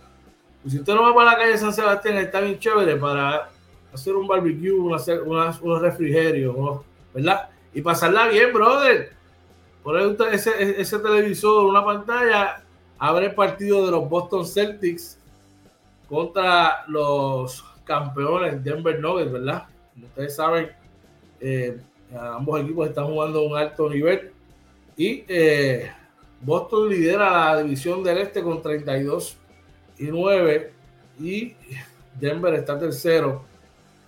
si 0.66 0.80
usted 0.80 0.92
no 0.92 1.02
va 1.02 1.14
para 1.14 1.30
la 1.30 1.38
calle 1.38 1.56
San 1.56 1.72
Sebastián, 1.72 2.16
está 2.16 2.40
bien 2.40 2.58
chévere 2.58 2.96
para 2.96 3.48
hacer 3.94 4.16
un 4.16 4.26
barbecue, 4.26 4.92
hacer 4.92 5.22
unos 5.22 5.80
refrigerios, 5.80 6.80
¿verdad? 7.14 7.48
Y 7.72 7.80
pasarla 7.80 8.26
bien, 8.26 8.52
brother. 8.52 9.21
Por 9.82 9.98
ese, 10.32 10.80
ese 10.80 10.98
televisor, 10.98 11.64
una 11.64 11.84
pantalla, 11.84 12.62
abre 12.98 13.26
el 13.26 13.34
partido 13.34 13.84
de 13.84 13.90
los 13.90 14.08
Boston 14.08 14.46
Celtics 14.46 15.18
contra 16.08 16.84
los 16.86 17.64
campeones 17.84 18.62
Denver 18.62 19.00
Nuggets, 19.00 19.32
¿verdad? 19.32 19.64
Como 19.92 20.06
ustedes 20.06 20.36
saben, 20.36 20.70
eh, 21.40 21.80
ambos 22.14 22.60
equipos 22.60 22.88
están 22.88 23.06
jugando 23.06 23.40
a 23.40 23.42
un 23.42 23.56
alto 23.56 23.90
nivel 23.90 24.30
y 24.96 25.24
eh, 25.26 25.90
Boston 26.40 26.88
lidera 26.88 27.54
la 27.54 27.62
división 27.62 28.04
del 28.04 28.18
este 28.18 28.42
con 28.42 28.62
32 28.62 29.36
y 29.98 30.04
9 30.04 30.72
y 31.18 31.54
Denver 32.18 32.54
está 32.54 32.78
tercero 32.78 33.44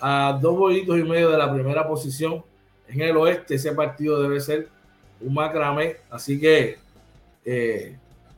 a 0.01 0.39
dos 0.41 0.57
bollitos 0.57 0.99
y 0.99 1.03
medio 1.03 1.31
de 1.31 1.39
la 1.39 1.53
primera 1.53 1.87
posición 1.87 2.45
en 2.89 3.01
el 3.01 3.17
oeste. 3.17 3.55
Ese 3.55 3.73
partido 3.73 4.21
debe 4.23 4.41
ser 4.41 4.69
un 5.21 5.35
macramé, 5.35 5.97
así 6.11 6.41
que 6.41 6.79
eh, 7.45 7.97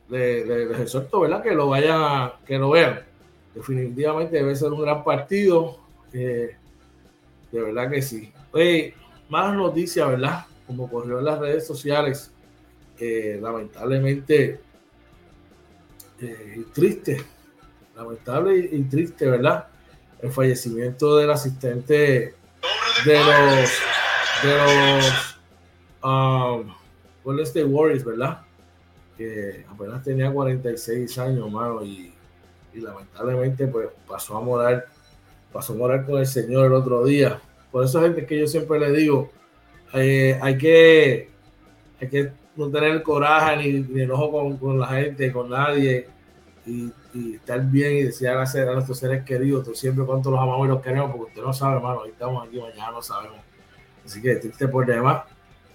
les, 0.09 0.79
exhorto, 0.79 1.21
¿verdad? 1.21 1.43
Que 1.43 1.53
lo 1.53 1.67
vayan, 1.69 2.31
que 2.45 2.57
lo 2.57 2.69
vean. 2.69 3.01
Definitivamente 3.53 4.37
debe 4.37 4.55
ser 4.55 4.71
un 4.71 4.81
gran 4.81 5.03
partido. 5.03 5.79
de 6.11 6.55
verdad 7.51 7.89
que 7.89 8.01
sí. 8.01 8.31
Más 9.29 9.53
noticias, 9.53 10.07
¿verdad? 10.07 10.45
Como 10.65 10.89
corrió 10.89 11.19
en 11.19 11.25
las 11.25 11.39
redes 11.39 11.67
sociales, 11.67 12.31
lamentablemente 12.99 14.61
eh, 16.19 16.63
triste, 16.73 17.23
lamentable 17.95 18.69
y, 18.71 18.81
triste, 18.83 19.29
¿verdad? 19.29 19.67
El 20.19 20.31
fallecimiento 20.31 21.15
del 21.17 21.29
asistente 21.29 22.33
de 23.05 23.19
los 23.23 23.69
de 24.41 24.57
los 24.57 25.26
um, 26.07 26.73
Golden 27.23 27.45
State 27.45 27.65
Warriors, 27.65 28.05
¿verdad? 28.05 28.41
Que 29.17 29.65
apenas 29.69 30.03
tenía 30.03 30.31
46 30.31 31.17
años, 31.17 31.51
mano, 31.51 31.83
y, 31.83 32.13
lamentablemente 32.73 33.65
pues 33.65 33.87
pasó 34.07 34.37
a 34.37 34.41
morar, 34.41 34.85
pasó 35.51 35.73
a 35.73 35.77
morar 35.77 36.05
con 36.05 36.19
el 36.19 36.27
Señor 36.27 36.67
el 36.67 36.73
otro 36.73 37.03
día. 37.03 37.41
Por 37.71 37.83
eso, 37.83 38.01
gente, 38.01 38.25
que 38.25 38.39
yo 38.39 38.47
siempre 38.47 38.79
le 38.79 38.91
digo, 38.91 39.31
eh, 39.93 40.37
hay 40.39 40.57
que 40.59 41.29
hay 41.99 42.07
que 42.07 42.31
no 42.55 42.69
tener 42.69 43.01
coraje 43.01 43.57
ni, 43.57 44.01
enojo 44.01 44.31
con, 44.31 44.57
con, 44.57 44.79
la 44.79 44.87
gente, 44.87 45.31
con 45.31 45.49
nadie, 45.49 46.07
y, 46.67 46.91
estar 47.33 47.59
bien 47.65 47.93
y 47.93 48.03
desear 48.03 48.37
hacer 48.37 48.69
a 48.69 48.73
nuestros 48.73 48.99
seres 48.99 49.23
queridos, 49.23 49.67
siempre 49.73 50.05
cuánto 50.05 50.29
los 50.29 50.39
amamos 50.39 50.67
y 50.67 50.69
los 50.69 50.81
queremos, 50.83 51.09
porque 51.09 51.31
usted 51.31 51.41
no 51.41 51.51
sabe, 51.51 51.77
hermano, 51.77 52.01
hoy 52.01 52.09
estamos 52.09 52.47
aquí, 52.47 52.59
mañana 52.59 52.91
no 52.91 53.01
sabemos. 53.01 53.39
Así 54.05 54.21
que 54.21 54.35
triste 54.35 54.67
por 54.67 54.85
demás. 54.85 55.23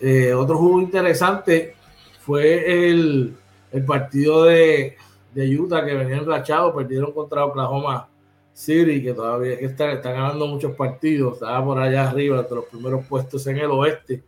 Eh, 0.04 0.34
otro 0.34 0.58
juego 0.58 0.80
interesante 0.80 1.76
fue 2.18 2.88
el, 2.88 3.36
el 3.70 3.84
partido 3.84 4.42
de, 4.42 4.96
de, 5.32 5.56
Utah 5.56 5.84
que 5.84 5.94
venía 5.94 6.16
enrachado, 6.16 6.74
perdieron 6.74 7.12
contra 7.12 7.44
Oklahoma 7.44 8.08
City, 8.52 9.00
que 9.00 9.14
todavía 9.14 9.52
está, 9.52 9.92
está 9.92 10.10
ganando 10.10 10.48
muchos 10.48 10.74
partidos, 10.74 11.34
estaba 11.34 11.64
por 11.64 11.78
allá 11.78 12.10
arriba, 12.10 12.40
entre 12.40 12.56
los 12.56 12.64
primeros 12.64 13.06
puestos 13.06 13.46
en 13.46 13.58
el 13.58 13.70
oeste. 13.70 14.24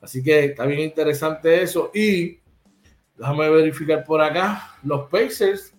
Así 0.00 0.24
que 0.24 0.46
está 0.46 0.66
bien 0.66 0.80
interesante 0.80 1.62
eso. 1.62 1.92
Y 1.94 2.40
déjame 3.16 3.48
verificar 3.48 4.02
por 4.02 4.20
acá, 4.20 4.74
los 4.82 5.08
Pacers 5.08 5.72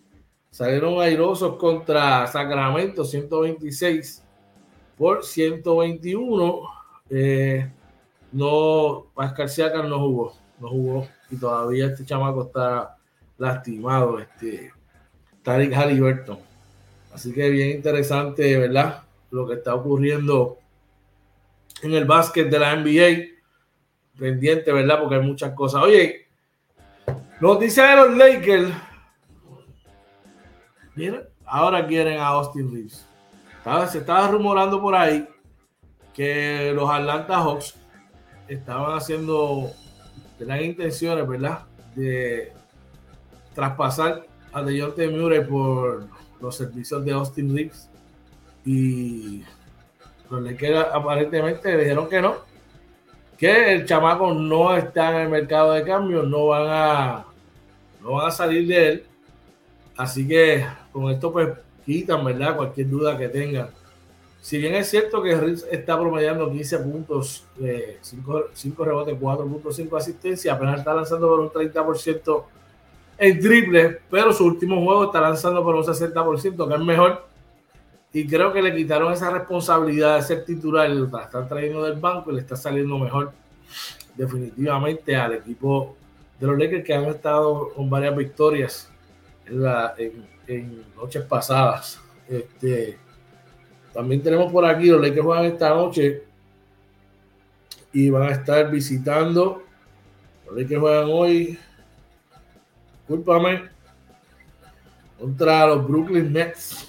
salieron 0.52 1.02
airosos 1.02 1.58
contra 1.58 2.28
Sacramento 2.28 3.04
126 3.04 4.24
por 4.98 5.26
121 5.26 6.62
eh, 7.10 7.70
no, 8.34 9.06
Pascal 9.14 9.48
Siakam 9.48 9.88
no 9.88 10.00
jugó, 10.00 10.34
no 10.60 10.70
jugó 10.70 11.08
y 11.30 11.38
todavía 11.38 11.88
este 11.88 12.06
chamaco 12.06 12.44
está 12.44 12.98
lastimado, 13.38 14.20
este 14.20 14.74
Tariq 15.44 15.74
Halliburton. 15.74 16.40
Así 17.14 17.32
que 17.32 17.50
bien 17.50 17.70
interesante, 17.70 18.58
¿verdad? 18.58 19.04
Lo 19.30 19.48
que 19.48 19.56
está 19.56 19.76
ocurriendo 19.76 20.58
en 21.84 21.94
el 21.94 22.06
básquet 22.06 22.50
de 22.50 22.60
la 22.60 22.76
NBA. 22.76 23.34
Pendiente, 24.18 24.72
¿verdad? 24.72 25.00
Porque 25.00 25.16
hay 25.16 25.22
muchas 25.22 25.54
cosas. 25.54 25.84
Oye, 25.84 26.28
noticia 27.40 27.84
de 27.86 27.96
los 27.96 28.18
Lakers. 28.18 28.72
Miren, 30.96 31.24
ahora 31.46 31.86
quieren 31.86 32.20
a 32.20 32.28
Austin 32.28 32.72
Reeves. 32.72 33.06
se 33.92 33.98
estaba 34.00 34.28
rumorando 34.28 34.82
por 34.82 34.96
ahí 34.96 35.28
que 36.14 36.72
los 36.76 36.90
Atlanta 36.90 37.38
Hawks 37.38 37.76
estaban 38.48 38.98
haciendo, 38.98 39.72
tenían 40.38 40.64
intenciones, 40.64 41.28
¿verdad? 41.28 41.60
De 41.96 42.52
traspasar 43.54 44.26
a 44.52 44.62
DeJounte 44.62 45.10
Murray 45.10 45.44
por 45.46 46.08
los 46.42 46.56
servicios 46.56 47.04
de 47.06 47.12
Austin 47.12 47.56
Reeves 47.56 47.90
y 48.66 49.44
los 50.30 50.42
Lakers 50.42 50.88
aparentemente 50.94 51.78
dijeron 51.78 52.10
que 52.10 52.22
no, 52.22 52.38
que 53.38 53.74
el 53.74 53.86
chamaco 53.86 54.34
no 54.34 54.76
está 54.76 55.12
en 55.12 55.22
el 55.24 55.30
mercado 55.30 55.74
de 55.74 55.84
cambio, 55.84 56.24
no 56.24 56.48
van 56.48 56.68
a 56.68 57.26
no 58.02 58.14
van 58.14 58.28
a 58.28 58.32
salir 58.32 58.68
de 58.68 58.88
él. 58.90 59.06
Así 59.96 60.28
que 60.28 60.66
con 60.92 61.10
esto 61.12 61.32
pues 61.32 61.50
quitan, 61.86 62.24
¿verdad? 62.24 62.56
Cualquier 62.56 62.90
duda 62.90 63.18
que 63.18 63.30
tengan 63.30 63.70
si 64.44 64.58
bien 64.58 64.76
es 64.76 64.90
cierto 64.90 65.24
que 65.24 65.38
Reeves 65.38 65.66
está 65.72 65.98
promediando 65.98 66.52
15 66.52 66.80
puntos, 66.80 67.46
5, 67.56 67.64
eh, 67.64 68.74
rebotes, 68.78 69.18
4.5 69.18 69.98
asistencia, 69.98 70.52
apenas 70.52 70.80
está 70.80 70.94
lanzando 70.94 71.30
por 71.30 71.40
un 71.40 71.50
30% 71.50 72.44
en 73.20 73.40
triple, 73.40 74.00
pero 74.12 74.34
su 74.34 74.46
último 74.46 74.84
juego 74.84 75.06
está 75.06 75.22
lanzando 75.22 75.64
por 75.64 75.76
un 75.76 75.84
60%, 75.86 76.68
que 76.68 76.74
es 76.74 76.82
mejor. 76.82 77.26
Y 78.12 78.28
creo 78.28 78.52
que 78.52 78.62
le 78.62 78.76
quitaron 78.76 79.14
esa 79.14 79.30
responsabilidad 79.30 80.18
de 80.18 80.24
ser 80.24 80.44
titular, 80.44 80.90
la 80.90 81.22
están 81.22 81.48
trayendo 81.48 81.82
del 81.82 81.98
banco 81.98 82.30
y 82.30 82.36
le 82.36 82.42
está 82.42 82.58
saliendo 82.58 83.00
mejor 83.00 83.32
definitivamente 84.14 85.16
al 85.16 85.36
equipo 85.36 85.96
de 86.38 86.48
los 86.48 86.60
Lakers 86.60 86.84
que 86.84 86.94
han 86.94 87.06
estado 87.06 87.70
con 87.74 87.90
varias 87.90 88.14
victorias 88.14 88.92
en, 89.48 90.28
en 90.48 90.84
noches 90.98 91.24
pasadas. 91.24 92.02
Este, 92.28 92.98
también 93.94 94.24
tenemos 94.24 94.52
por 94.52 94.66
aquí 94.66 94.88
los 94.88 95.02
Lakers 95.02 95.22
juegan 95.22 95.46
esta 95.46 95.70
noche 95.70 96.24
y 97.92 98.10
van 98.10 98.24
a 98.24 98.32
estar 98.32 98.72
visitando. 98.72 99.64
Los 100.48 100.56
Lakers 100.58 100.82
juegan 100.82 101.10
hoy. 101.10 101.60
Discúlpame. 102.98 103.70
Contra 105.20 105.68
los 105.68 105.88
Brooklyn 105.88 106.34
Nets. 106.34 106.88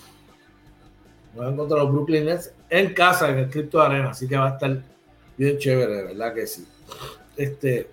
Juegan 1.34 1.56
contra 1.56 1.78
los 1.78 1.92
Brooklyn 1.92 2.24
Nets 2.24 2.54
en 2.70 2.94
casa, 2.94 3.28
en 3.28 3.38
el 3.38 3.50
Crypto 3.50 3.82
Arena. 3.82 4.10
Así 4.10 4.26
que 4.26 4.38
va 4.38 4.48
a 4.48 4.54
estar 4.54 4.82
bien 5.36 5.58
chévere, 5.58 6.04
verdad 6.04 6.32
que 6.32 6.46
sí. 6.46 6.66
Este, 7.36 7.90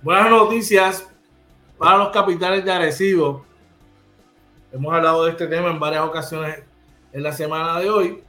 buenas 0.00 0.30
noticias 0.30 1.06
para 1.76 1.98
los 1.98 2.08
capitales 2.08 2.64
de 2.64 2.72
Arecibo. 2.72 3.44
Hemos 4.72 4.94
hablado 4.94 5.26
de 5.26 5.32
este 5.32 5.46
tema 5.48 5.70
en 5.70 5.78
varias 5.78 6.02
ocasiones 6.02 6.62
en 7.12 7.22
la 7.22 7.32
semana 7.32 7.78
de 7.78 7.90
hoy 7.90 8.23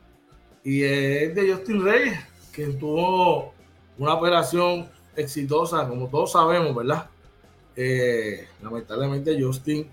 y 0.65 0.83
es 0.83 1.35
de 1.35 1.53
Justin 1.53 1.85
Reyes, 1.85 2.19
que 2.51 2.65
tuvo 2.69 3.53
una 3.99 4.15
operación 4.15 4.89
exitosa, 5.15 5.87
como 5.87 6.07
todos 6.09 6.31
sabemos, 6.31 6.75
¿verdad? 6.75 7.07
Eh, 7.75 8.47
lamentablemente 8.63 9.39
Justin 9.39 9.87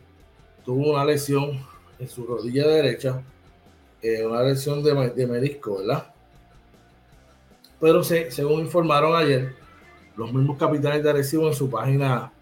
tuvo 0.65 0.93
una 0.93 1.05
lesión 1.05 1.61
en 1.99 2.09
su 2.09 2.25
rodilla 2.25 2.67
derecha, 2.67 3.23
eh, 4.01 4.25
una 4.25 4.43
lesión 4.43 4.83
de, 4.83 5.11
de, 5.11 5.27
menisco, 5.27 5.77
¿verdad? 5.77 6.11
Pero 7.79 8.03
según 8.03 8.61
informaron 8.61 9.15
ayer, 9.15 9.55
los 10.17 10.33
mismos 10.33 10.57
capitanes 10.57 11.03
de 11.03 11.11
Arecibo 11.11 11.49
en 11.49 11.55
su 11.55 11.69
página, 11.69 12.33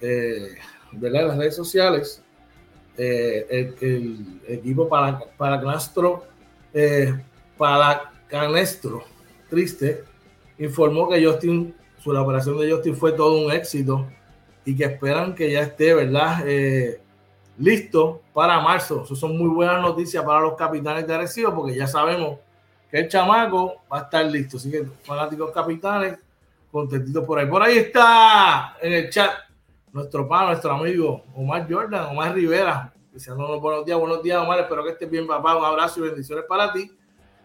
eh, 0.00 0.56
¿verdad? 0.90 1.22
En 1.22 1.28
las 1.28 1.38
redes 1.38 1.54
sociales, 1.54 2.20
el, 2.96 3.76
el, 3.80 4.40
equipo 4.48 4.88
para, 4.88 5.20
para 5.38 5.60
Castro 5.60 6.24
para 7.60 8.10
Canestro, 8.26 9.04
triste, 9.50 10.02
informó 10.58 11.10
que 11.10 11.22
Justin, 11.22 11.74
su 11.98 12.10
operación 12.10 12.56
de 12.56 12.72
Justin 12.72 12.96
fue 12.96 13.12
todo 13.12 13.44
un 13.44 13.52
éxito 13.52 14.06
y 14.64 14.74
que 14.74 14.84
esperan 14.84 15.34
que 15.34 15.52
ya 15.52 15.60
esté, 15.60 15.92
¿verdad? 15.92 16.42
Eh, 16.46 17.02
listo 17.58 18.22
para 18.32 18.60
marzo. 18.60 19.02
Eso 19.04 19.14
son 19.14 19.36
muy 19.36 19.48
buenas 19.48 19.82
noticias 19.82 20.24
para 20.24 20.40
los 20.40 20.54
capitanes 20.54 21.06
de 21.06 21.14
Arecibo 21.14 21.54
porque 21.54 21.74
ya 21.74 21.86
sabemos 21.86 22.38
que 22.90 23.00
el 23.00 23.08
chamaco 23.08 23.82
va 23.92 23.98
a 23.98 24.02
estar 24.04 24.24
listo. 24.24 24.56
Así 24.56 24.70
que 24.70 24.86
fanáticos 25.02 25.50
capitanes, 25.50 26.18
contentitos 26.72 27.26
por 27.26 27.40
ahí. 27.40 27.46
Por 27.46 27.62
ahí 27.62 27.76
está 27.76 28.74
en 28.80 28.94
el 28.94 29.10
chat 29.10 29.32
nuestro 29.92 30.26
padre, 30.26 30.46
nuestro 30.52 30.72
amigo 30.72 31.24
Omar 31.34 31.70
Jordan, 31.70 32.06
Omar 32.06 32.32
Rivera, 32.32 32.90
diciéndonos 33.12 33.60
buenos 33.60 33.84
días, 33.84 33.98
buenos 33.98 34.22
días, 34.22 34.38
Omar, 34.38 34.60
espero 34.60 34.82
que 34.82 34.92
estés 34.92 35.10
bien, 35.10 35.26
papá, 35.26 35.58
un 35.58 35.64
abrazo 35.66 36.00
y 36.00 36.08
bendiciones 36.08 36.46
para 36.48 36.72
ti. 36.72 36.90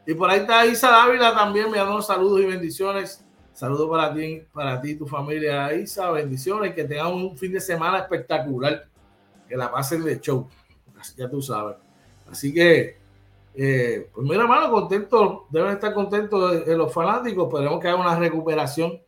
Y 0.08 0.14
por 0.14 0.30
ahí 0.30 0.42
está 0.42 0.66
Isa 0.66 0.92
Dávila 0.92 1.34
también, 1.34 1.72
me 1.72 1.78
dando 1.78 2.02
saludos 2.02 2.42
y 2.42 2.46
bendiciones. 2.46 3.26
Saludos 3.54 3.90
para 3.90 4.14
ti, 4.14 4.44
para 4.54 4.82
ti 4.82 4.92
y 4.92 4.96
tu 4.96 5.08
familia, 5.08 5.74
Isa, 5.74 6.12
bendiciones, 6.12 6.76
que 6.76 6.84
tengan 6.84 7.14
un 7.14 7.38
fin 7.38 7.54
de 7.54 7.62
semana 7.62 8.00
espectacular, 8.00 8.86
que 9.48 9.56
la 9.56 9.72
pasen 9.72 10.04
de 10.04 10.20
show, 10.20 10.48
ya 11.16 11.30
tú 11.30 11.42
sabes. 11.42 11.78
Así 12.30 12.54
que, 12.54 12.98
eh, 13.56 14.10
pues 14.14 14.28
mira, 14.28 14.42
hermano, 14.42 14.70
contento, 14.70 15.48
deben 15.50 15.72
estar 15.72 15.94
contentos 15.94 16.68
los 16.68 16.94
fanáticos, 16.94 17.48
esperemos 17.48 17.80
que 17.80 17.88
haya 17.88 17.96
una 17.96 18.20
recuperación 18.20 19.02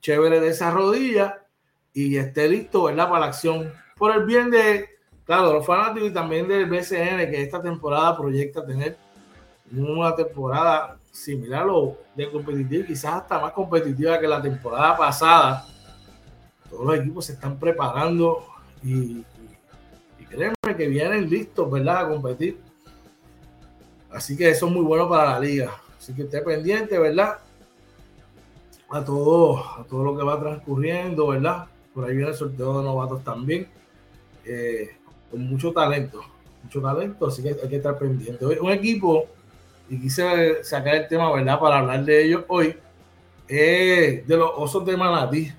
chévere 0.00 0.40
de 0.40 0.48
esa 0.48 0.70
rodilla 0.70 1.44
y 1.92 2.16
esté 2.16 2.48
listo, 2.48 2.84
¿verdad? 2.84 3.08
Para 3.08 3.20
la 3.20 3.26
acción. 3.26 3.72
Por 3.96 4.14
el 4.14 4.24
bien 4.24 4.50
de, 4.50 4.88
claro, 5.24 5.52
los 5.52 5.66
fanáticos 5.66 6.10
y 6.10 6.14
también 6.14 6.46
del 6.46 6.66
BCN, 6.66 7.30
que 7.30 7.42
esta 7.42 7.60
temporada 7.60 8.16
proyecta 8.16 8.64
tener 8.64 8.96
una 9.80 10.14
temporada 10.14 10.98
similar 11.10 11.66
o 11.68 11.98
de 12.14 12.30
competitiva, 12.30 12.86
quizás 12.86 13.14
hasta 13.14 13.38
más 13.38 13.52
competitiva 13.52 14.18
que 14.18 14.26
la 14.26 14.40
temporada 14.40 14.96
pasada. 14.96 15.66
Todos 16.68 16.86
los 16.86 16.98
equipos 16.98 17.26
se 17.26 17.32
están 17.32 17.58
preparando 17.58 18.44
y, 18.82 19.24
y, 20.18 20.24
créeme 20.28 20.54
que 20.76 20.88
vienen 20.88 21.28
listos, 21.28 21.70
¿verdad? 21.70 22.06
A 22.06 22.08
competir. 22.08 22.58
Así 24.10 24.36
que 24.36 24.50
eso 24.50 24.66
es 24.66 24.72
muy 24.72 24.82
bueno 24.82 25.08
para 25.08 25.32
la 25.32 25.40
liga. 25.40 25.72
Así 25.98 26.14
que 26.14 26.22
esté 26.22 26.40
pendiente, 26.42 26.98
¿verdad? 26.98 27.38
A 28.90 29.04
todo, 29.04 29.58
a 29.58 29.84
todo 29.84 30.04
lo 30.04 30.16
que 30.16 30.24
va 30.24 30.40
transcurriendo, 30.40 31.28
¿verdad? 31.28 31.66
Por 31.94 32.04
ahí 32.04 32.16
viene 32.16 32.30
el 32.30 32.36
sorteo 32.36 32.78
de 32.78 32.84
novatos 32.84 33.22
también. 33.22 33.68
Eh, 34.44 34.96
con 35.30 35.46
mucho 35.46 35.72
talento, 35.72 36.20
mucho 36.62 36.82
talento, 36.82 37.26
así 37.26 37.42
que 37.42 37.50
hay 37.50 37.68
que 37.68 37.76
estar 37.76 37.98
pendiente. 37.98 38.44
Un 38.44 38.70
equipo, 38.70 39.26
y 39.88 40.00
quise 40.00 40.62
sacar 40.64 40.94
el 40.94 41.08
tema, 41.08 41.32
¿verdad? 41.32 41.58
Para 41.58 41.78
hablar 41.78 42.04
de 42.04 42.24
ellos 42.24 42.44
hoy, 42.48 42.76
de 43.46 44.24
los 44.28 44.50
osos 44.56 44.84
de 44.86 44.96
Manatí. 44.96 45.52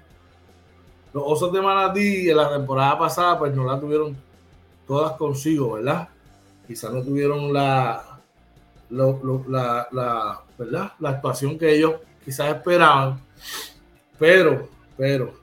Los 1.14 1.24
osos 1.26 1.54
de 1.54 1.62
Manatí 1.62 2.30
en 2.30 2.38
la 2.38 2.50
temporada 2.50 2.98
pasada, 2.98 3.38
pues 3.38 3.54
no 3.54 3.66
la 3.66 3.80
tuvieron 3.80 4.18
todas 4.88 5.14
consigo, 5.18 5.74
¿verdad? 5.74 6.10
Quizás 6.68 6.92
no 6.92 7.04
tuvieron 7.04 7.54
la, 7.54 8.20
la, 8.90 9.88
la, 9.92 10.42
¿verdad? 10.58 10.92
la 11.00 11.10
actuación 11.10 11.58
que 11.58 11.76
ellos 11.76 11.96
quizás 12.24 12.56
esperaban, 12.56 13.20
pero, 14.18 14.70
pero, 14.98 15.34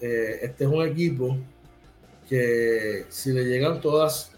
eh, 0.00 0.40
este 0.42 0.64
es 0.64 0.70
un 0.70 0.82
equipo 0.86 1.36
que 2.28 3.06
si 3.08 3.32
le 3.32 3.44
llegan 3.44 3.80
todas 3.80 4.32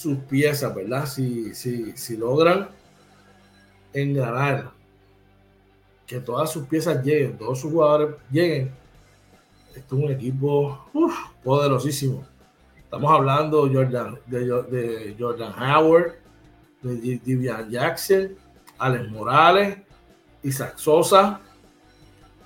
sus 0.00 0.18
piezas, 0.18 0.74
¿verdad? 0.74 1.06
Si, 1.06 1.54
si, 1.54 1.92
si 1.96 2.16
logran 2.16 2.68
enganar, 3.92 4.70
que 6.06 6.20
todas 6.20 6.50
sus 6.50 6.66
piezas 6.66 7.04
lleguen, 7.04 7.36
todos 7.36 7.60
sus 7.60 7.70
jugadores 7.70 8.16
lleguen, 8.30 8.72
esto 9.74 9.96
es 9.96 10.04
un 10.04 10.10
equipo 10.10 10.90
poderosísimo. 11.44 12.24
Estamos 12.76 13.12
hablando 13.12 13.66
de, 13.68 15.16
Jordan 15.18 15.52
Howard, 15.52 16.14
de 16.82 17.20
Divian 17.22 17.70
Jackson, 17.70 18.30
Alex 18.78 19.10
Morales, 19.10 19.78
Isaac 20.42 20.76
Sosa. 20.76 21.40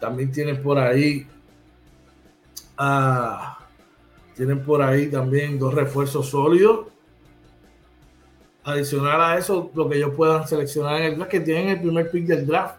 También 0.00 0.30
tienen 0.32 0.60
por 0.62 0.78
ahí 0.78 1.26
a 2.76 3.58
tienen 4.34 4.64
por 4.64 4.82
ahí 4.82 5.08
también 5.08 5.58
dos 5.58 5.72
refuerzos 5.72 6.28
sólidos. 6.28 6.88
Adicional 8.64 9.20
a 9.20 9.38
eso, 9.38 9.70
lo 9.74 9.88
que 9.88 9.98
ellos 9.98 10.12
puedan 10.16 10.48
seleccionar 10.48 11.00
en 11.00 11.12
el 11.12 11.16
draft, 11.16 11.30
que 11.30 11.40
tienen 11.40 11.68
el 11.68 11.80
primer 11.80 12.10
pick 12.10 12.26
del 12.26 12.46
draft. 12.46 12.76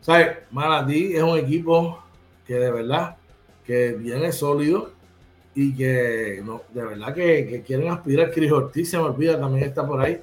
¿Sabes? 0.00 0.38
Manatí 0.52 1.16
es 1.16 1.22
un 1.22 1.36
equipo 1.36 2.00
que 2.46 2.54
de 2.54 2.70
verdad 2.70 3.16
que 3.64 3.92
viene 3.92 4.30
sólido 4.30 4.92
y 5.52 5.74
que 5.74 6.42
de 6.72 6.84
verdad 6.84 7.12
que, 7.12 7.64
quieren 7.66 7.88
aspirar. 7.88 8.30
Chris 8.30 8.52
Ortiz 8.52 8.90
se 8.90 8.98
me 8.98 9.04
olvida, 9.04 9.40
también 9.40 9.66
está 9.66 9.84
por 9.84 10.00
ahí. 10.00 10.20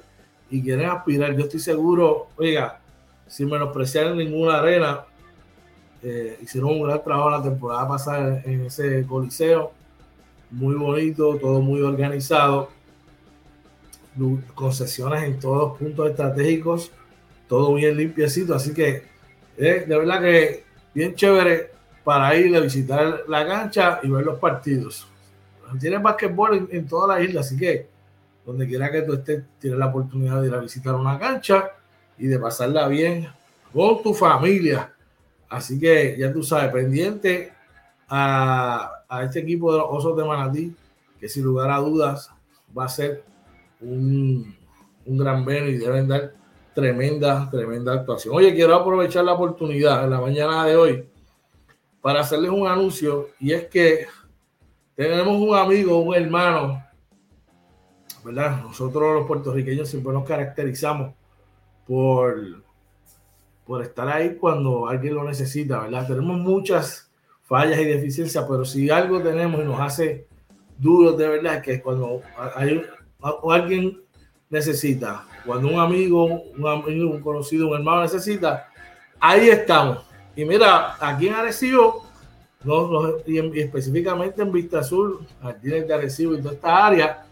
Y 0.48 0.62
quieren 0.62 0.86
aspirar. 0.86 1.36
Yo 1.36 1.44
estoy 1.44 1.60
seguro, 1.60 2.28
oiga, 2.36 2.80
sin 3.26 3.50
menospreciar 3.50 4.14
ninguna 4.14 4.58
arena, 4.58 5.04
eh, 6.02 6.38
hicieron 6.42 6.70
un 6.70 6.82
gran 6.82 7.02
trabajo 7.02 7.30
la 7.30 7.42
temporada 7.42 7.88
pasada 7.88 8.42
en 8.44 8.66
ese 8.66 9.04
coliseo 9.06 9.72
muy 10.50 10.74
bonito, 10.74 11.36
todo 11.36 11.60
muy 11.60 11.82
organizado, 11.82 12.70
concesiones 14.54 15.24
en 15.24 15.38
todos 15.38 15.68
los 15.68 15.78
puntos 15.78 16.10
estratégicos, 16.10 16.92
todo 17.48 17.74
bien 17.74 17.96
limpiecito, 17.96 18.54
así 18.54 18.72
que 18.72 19.04
eh, 19.56 19.84
de 19.86 19.98
verdad 19.98 20.20
que 20.20 20.64
bien 20.94 21.14
chévere 21.14 21.70
para 22.02 22.34
ir 22.36 22.54
a 22.56 22.60
visitar 22.60 23.24
la 23.28 23.46
cancha 23.46 24.00
y 24.02 24.08
ver 24.08 24.24
los 24.24 24.38
partidos. 24.38 25.06
Tienes 25.80 26.02
basquetbol 26.02 26.56
en, 26.56 26.68
en 26.70 26.86
toda 26.86 27.16
la 27.16 27.22
isla, 27.22 27.40
así 27.40 27.56
que 27.56 27.88
donde 28.44 28.66
quiera 28.66 28.90
que 28.90 29.02
tú 29.02 29.14
estés, 29.14 29.42
tienes 29.58 29.78
la 29.78 29.86
oportunidad 29.86 30.40
de 30.42 30.48
ir 30.48 30.54
a 30.54 30.60
visitar 30.60 30.94
una 30.94 31.18
cancha 31.18 31.70
y 32.18 32.26
de 32.26 32.38
pasarla 32.38 32.88
bien 32.88 33.28
con 33.72 34.02
tu 34.02 34.14
familia. 34.14 34.92
Así 35.48 35.78
que 35.78 36.16
ya 36.18 36.32
tú 36.32 36.42
sabes, 36.42 36.70
pendiente 36.72 37.52
a, 38.08 38.90
este 39.22 39.40
equipo 39.40 39.72
de 39.72 39.78
los 39.78 39.86
Osos 39.88 40.16
de 40.16 40.24
Manatí, 40.24 40.74
que 41.18 41.28
sin 41.28 41.44
lugar 41.44 41.70
a 41.70 41.78
dudas 41.78 42.30
va 42.76 42.84
a 42.84 42.88
ser 42.88 43.24
un, 43.84 44.56
gran 45.06 45.44
ven 45.44 45.68
y 45.68 45.74
deben 45.74 46.08
dar 46.08 46.34
tremenda, 46.74 47.48
tremenda 47.50 47.92
actuación. 47.92 48.34
Oye, 48.34 48.54
quiero 48.54 48.74
aprovechar 48.74 49.24
la 49.24 49.34
oportunidad 49.34 50.04
en 50.04 50.10
la 50.10 50.20
mañana 50.20 50.64
de 50.64 50.76
hoy 50.76 51.08
para 52.00 52.20
hacerles 52.20 52.50
un 52.50 52.66
anuncio 52.66 53.28
y 53.38 53.52
es 53.52 53.66
que 53.68 54.06
tenemos 54.94 55.40
un 55.40 55.56
amigo, 55.56 55.98
un 55.98 56.14
hermano, 56.14 56.84
¿verdad? 58.24 58.62
Nosotros 58.62 59.14
los 59.14 59.26
puertorriqueños 59.26 59.88
siempre 59.88 60.12
nos 60.12 60.24
caracterizamos 60.24 61.14
por, 61.86 62.62
por 63.66 63.82
estar 63.82 64.08
ahí 64.08 64.36
cuando 64.36 64.88
alguien 64.88 65.14
lo 65.14 65.24
necesita, 65.24 65.80
¿verdad? 65.80 66.06
Tenemos 66.06 66.38
muchas 66.38 67.10
fallas 67.42 67.78
y 67.78 67.84
deficiencias, 67.84 68.44
pero 68.48 68.64
si 68.64 68.90
algo 68.90 69.20
tenemos 69.20 69.60
y 69.60 69.64
nos 69.64 69.80
hace 69.80 70.26
duros 70.78 71.16
de 71.16 71.28
verdad, 71.28 71.62
que 71.62 71.80
cuando 71.80 72.22
hay 72.54 72.82
alguien 73.50 74.00
necesita, 74.50 75.26
cuando 75.44 75.68
un 75.68 75.80
amigo, 75.80 76.24
un 76.24 76.66
amigo, 76.66 77.10
un 77.10 77.20
conocido, 77.20 77.68
un 77.68 77.76
hermano 77.76 78.02
necesita, 78.02 78.68
ahí 79.18 79.48
estamos. 79.48 80.04
Y 80.36 80.44
mira, 80.44 80.96
aquí 81.00 81.28
en 81.28 81.34
Arecibo, 81.34 82.06
no, 82.64 83.18
y, 83.26 83.60
específicamente 83.60 84.42
en 84.42 84.52
Vista 84.52 84.82
Sur, 84.82 85.20
Jardines 85.42 85.86
de 85.86 85.94
Arecibo 85.94 86.34
y 86.34 86.38
toda 86.38 86.54
esta 86.54 86.86
área, 86.86 87.26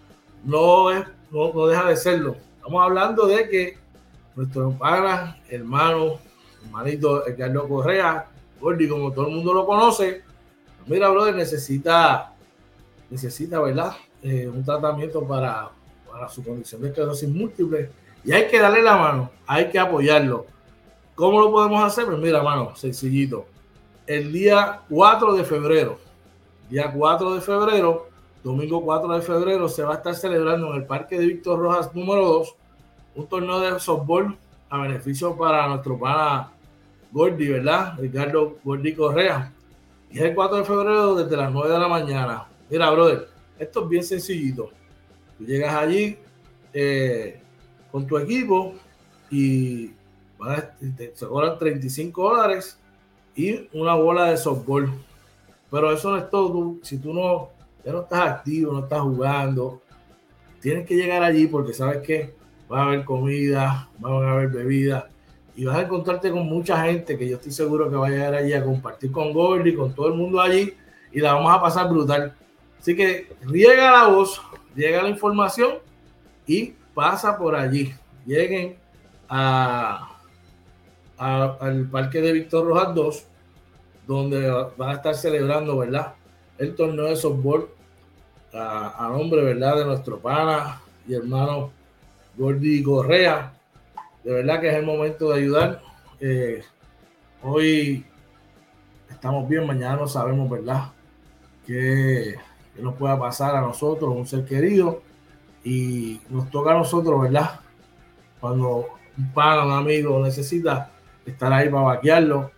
no, 0.44 0.90
es, 0.90 1.05
no, 1.31 1.52
no 1.52 1.66
deja 1.66 1.88
de 1.88 1.96
serlo. 1.96 2.37
Estamos 2.57 2.83
hablando 2.83 3.26
de 3.26 3.48
que 3.48 3.78
nuestro 4.37 4.72
pana, 4.72 5.38
hermano, 5.48 6.18
hermanito 6.64 7.26
Edgardo 7.26 7.68
Correa, 7.68 8.26
Gordy, 8.61 8.88
como 8.88 9.12
todo 9.12 9.26
el 9.28 9.35
mundo 9.35 9.52
lo 9.52 9.66
conoce, 9.66 10.22
mira, 10.87 11.09
brother, 11.09 11.35
necesita, 11.35 12.33
necesita, 13.11 13.61
¿verdad? 13.61 13.92
Eh, 14.22 14.46
un 14.46 14.64
tratamiento 14.64 15.26
para, 15.26 15.70
para 16.12 16.29
su 16.29 16.44
condición 16.44 16.83
de 16.83 16.88
esclerosis 16.88 17.29
múltiple 17.29 17.90
y 18.22 18.33
hay 18.33 18.46
que 18.46 18.61
darle 18.61 18.83
la 18.83 18.96
mano, 18.96 19.31
hay 19.46 19.70
que 19.70 19.79
apoyarlo. 19.79 20.46
¿Cómo 21.14 21.40
lo 21.40 21.51
podemos 21.51 21.83
hacer? 21.83 22.05
Pues 22.05 22.18
mira, 22.18 22.42
mano, 22.42 22.77
sencillito. 22.77 23.46
El 24.07 24.31
día 24.31 24.83
4 24.90 25.35
de 25.35 25.44
febrero, 25.44 25.98
día 26.68 26.92
4 26.92 27.35
de 27.35 27.40
febrero, 27.40 28.09
domingo 28.44 28.83
4 28.83 29.14
de 29.14 29.22
febrero, 29.22 29.68
se 29.68 29.83
va 29.83 29.94
a 29.94 29.96
estar 29.96 30.14
celebrando 30.14 30.70
en 30.70 30.83
el 30.83 30.85
Parque 30.85 31.18
de 31.18 31.27
Víctor 31.27 31.59
Rojas 31.59 31.94
número 31.94 32.27
2 32.27 32.55
un 33.14 33.27
torneo 33.27 33.61
de 33.61 33.81
softball 33.81 34.37
a 34.68 34.79
beneficio 34.83 35.37
para 35.37 35.66
nuestro 35.68 35.98
pana 35.98 36.51
Gordy, 37.11 37.48
¿verdad? 37.48 37.94
Ricardo 37.98 38.59
Gordy 38.62 38.94
Correa. 38.94 39.53
Y 40.11 40.18
es 40.18 40.25
el 40.25 40.35
4 40.35 40.59
de 40.59 40.64
febrero 40.64 41.14
desde 41.14 41.37
las 41.37 41.51
9 41.51 41.72
de 41.72 41.79
la 41.79 41.88
mañana. 41.88 42.46
Mira, 42.70 42.90
brother, 42.90 43.29
esto 43.59 43.83
es 43.83 43.88
bien 43.88 44.05
sencillito. 44.05 44.70
Tú 45.38 45.45
llegas 45.45 45.75
allí 45.75 46.16
eh, 46.73 47.40
con 47.90 48.07
tu 48.07 48.18
equipo 48.18 48.75
y 49.31 49.92
te, 50.97 51.12
se 51.14 51.27
cobran 51.27 51.59
35 51.59 52.23
dólares 52.23 52.79
y 53.35 53.68
una 53.73 53.95
bola 53.95 54.31
de 54.31 54.37
softball. 54.37 54.92
Pero 55.71 55.92
eso 55.92 56.11
no 56.11 56.18
es 56.18 56.29
todo. 56.29 56.77
si 56.83 56.99
tú 56.99 57.14
no, 57.14 57.51
ya 57.85 57.92
no 57.92 58.03
estás 58.03 58.29
activo, 58.29 58.73
no 58.73 58.81
estás 58.81 59.01
jugando, 59.01 59.81
tienes 60.61 60.87
que 60.87 60.95
llegar 60.95 61.23
allí 61.23 61.47
porque 61.47 61.73
sabes 61.73 61.99
que 61.99 62.35
va 62.71 62.83
a 62.83 62.87
haber 62.87 63.05
comida, 63.05 63.88
van 63.99 64.25
a 64.25 64.33
haber 64.33 64.49
bebidas 64.49 65.05
y 65.55 65.64
vas 65.64 65.77
a 65.77 65.83
encontrarte 65.83 66.31
con 66.31 66.47
mucha 66.47 66.83
gente 66.85 67.18
que 67.18 67.29
yo 67.29 67.37
estoy 67.37 67.53
seguro 67.53 67.90
que 67.90 67.97
va 67.97 68.07
a 68.07 68.11
llegar 68.11 68.35
allí 68.35 68.53
a 68.55 68.64
compartir 68.64 69.12
con 69.12 69.33
Gordy, 69.33 69.75
con 69.75 69.95
todo 69.95 70.09
el 70.09 70.14
mundo 70.14 70.40
allí 70.40 70.73
y 71.12 71.21
la 71.21 71.35
vamos 71.35 71.53
a 71.53 71.61
pasar 71.61 71.88
brutal. 71.90 72.35
Así 72.81 72.97
que 72.97 73.29
riega 73.42 73.92
la 73.92 74.09
voz, 74.09 74.40
llega 74.75 75.03
la 75.03 75.09
información 75.09 75.79
y 76.47 76.75
pasa 76.95 77.37
por 77.37 77.55
allí. 77.55 77.95
Lleguen 78.27 78.77
a, 79.29 80.19
al 81.19 81.89
parque 81.91 82.21
de 82.21 82.33
Víctor 82.33 82.67
Rojas 82.67 82.95
2, 82.95 83.27
donde 84.07 84.51
van 84.77 84.91
a 84.91 84.95
estar 84.95 85.15
celebrando, 85.15 85.79
¿verdad? 85.79 86.15
El 86.59 86.75
torneo 86.75 87.07
de 87.07 87.17
softball 87.17 87.69
a, 88.53 89.09
nombre, 89.13 89.43
¿verdad? 89.43 89.77
De 89.77 89.85
nuestro 89.85 90.19
pana 90.19 90.81
y 91.09 91.15
hermano 91.15 91.71
Gordy 92.37 92.83
Correa. 92.83 93.53
De 94.23 94.33
verdad 94.33 94.61
que 94.61 94.69
es 94.69 94.75
el 94.75 94.85
momento 94.87 95.31
de 95.31 95.41
ayudar. 95.41 95.83
Eh, 96.21 96.63
hoy 97.43 98.05
estamos 99.11 99.49
bien, 99.49 99.67
mañana 99.67 99.97
no 99.97 100.07
sabemos, 100.07 100.49
¿verdad? 100.51 100.93
Que, 101.67 102.37
nos 102.81 102.95
pueda 102.95 103.19
pasar 103.19 103.55
a 103.57 103.61
nosotros, 103.61 104.15
un 104.15 104.27
ser 104.27 104.45
querido. 104.45 105.03
Y 105.65 106.21
nos 106.29 106.51
toca 106.51 106.73
a 106.73 106.75
nosotros, 106.75 107.21
¿verdad? 107.21 107.61
Cuando 108.41 108.89
un 109.17 109.33
pana, 109.33 109.65
un 109.65 109.73
amigo 109.73 110.19
necesita 110.25 110.91
estar 111.25 111.53
ahí 111.53 111.69
para 111.69 111.85
vaquearlo 111.85 112.51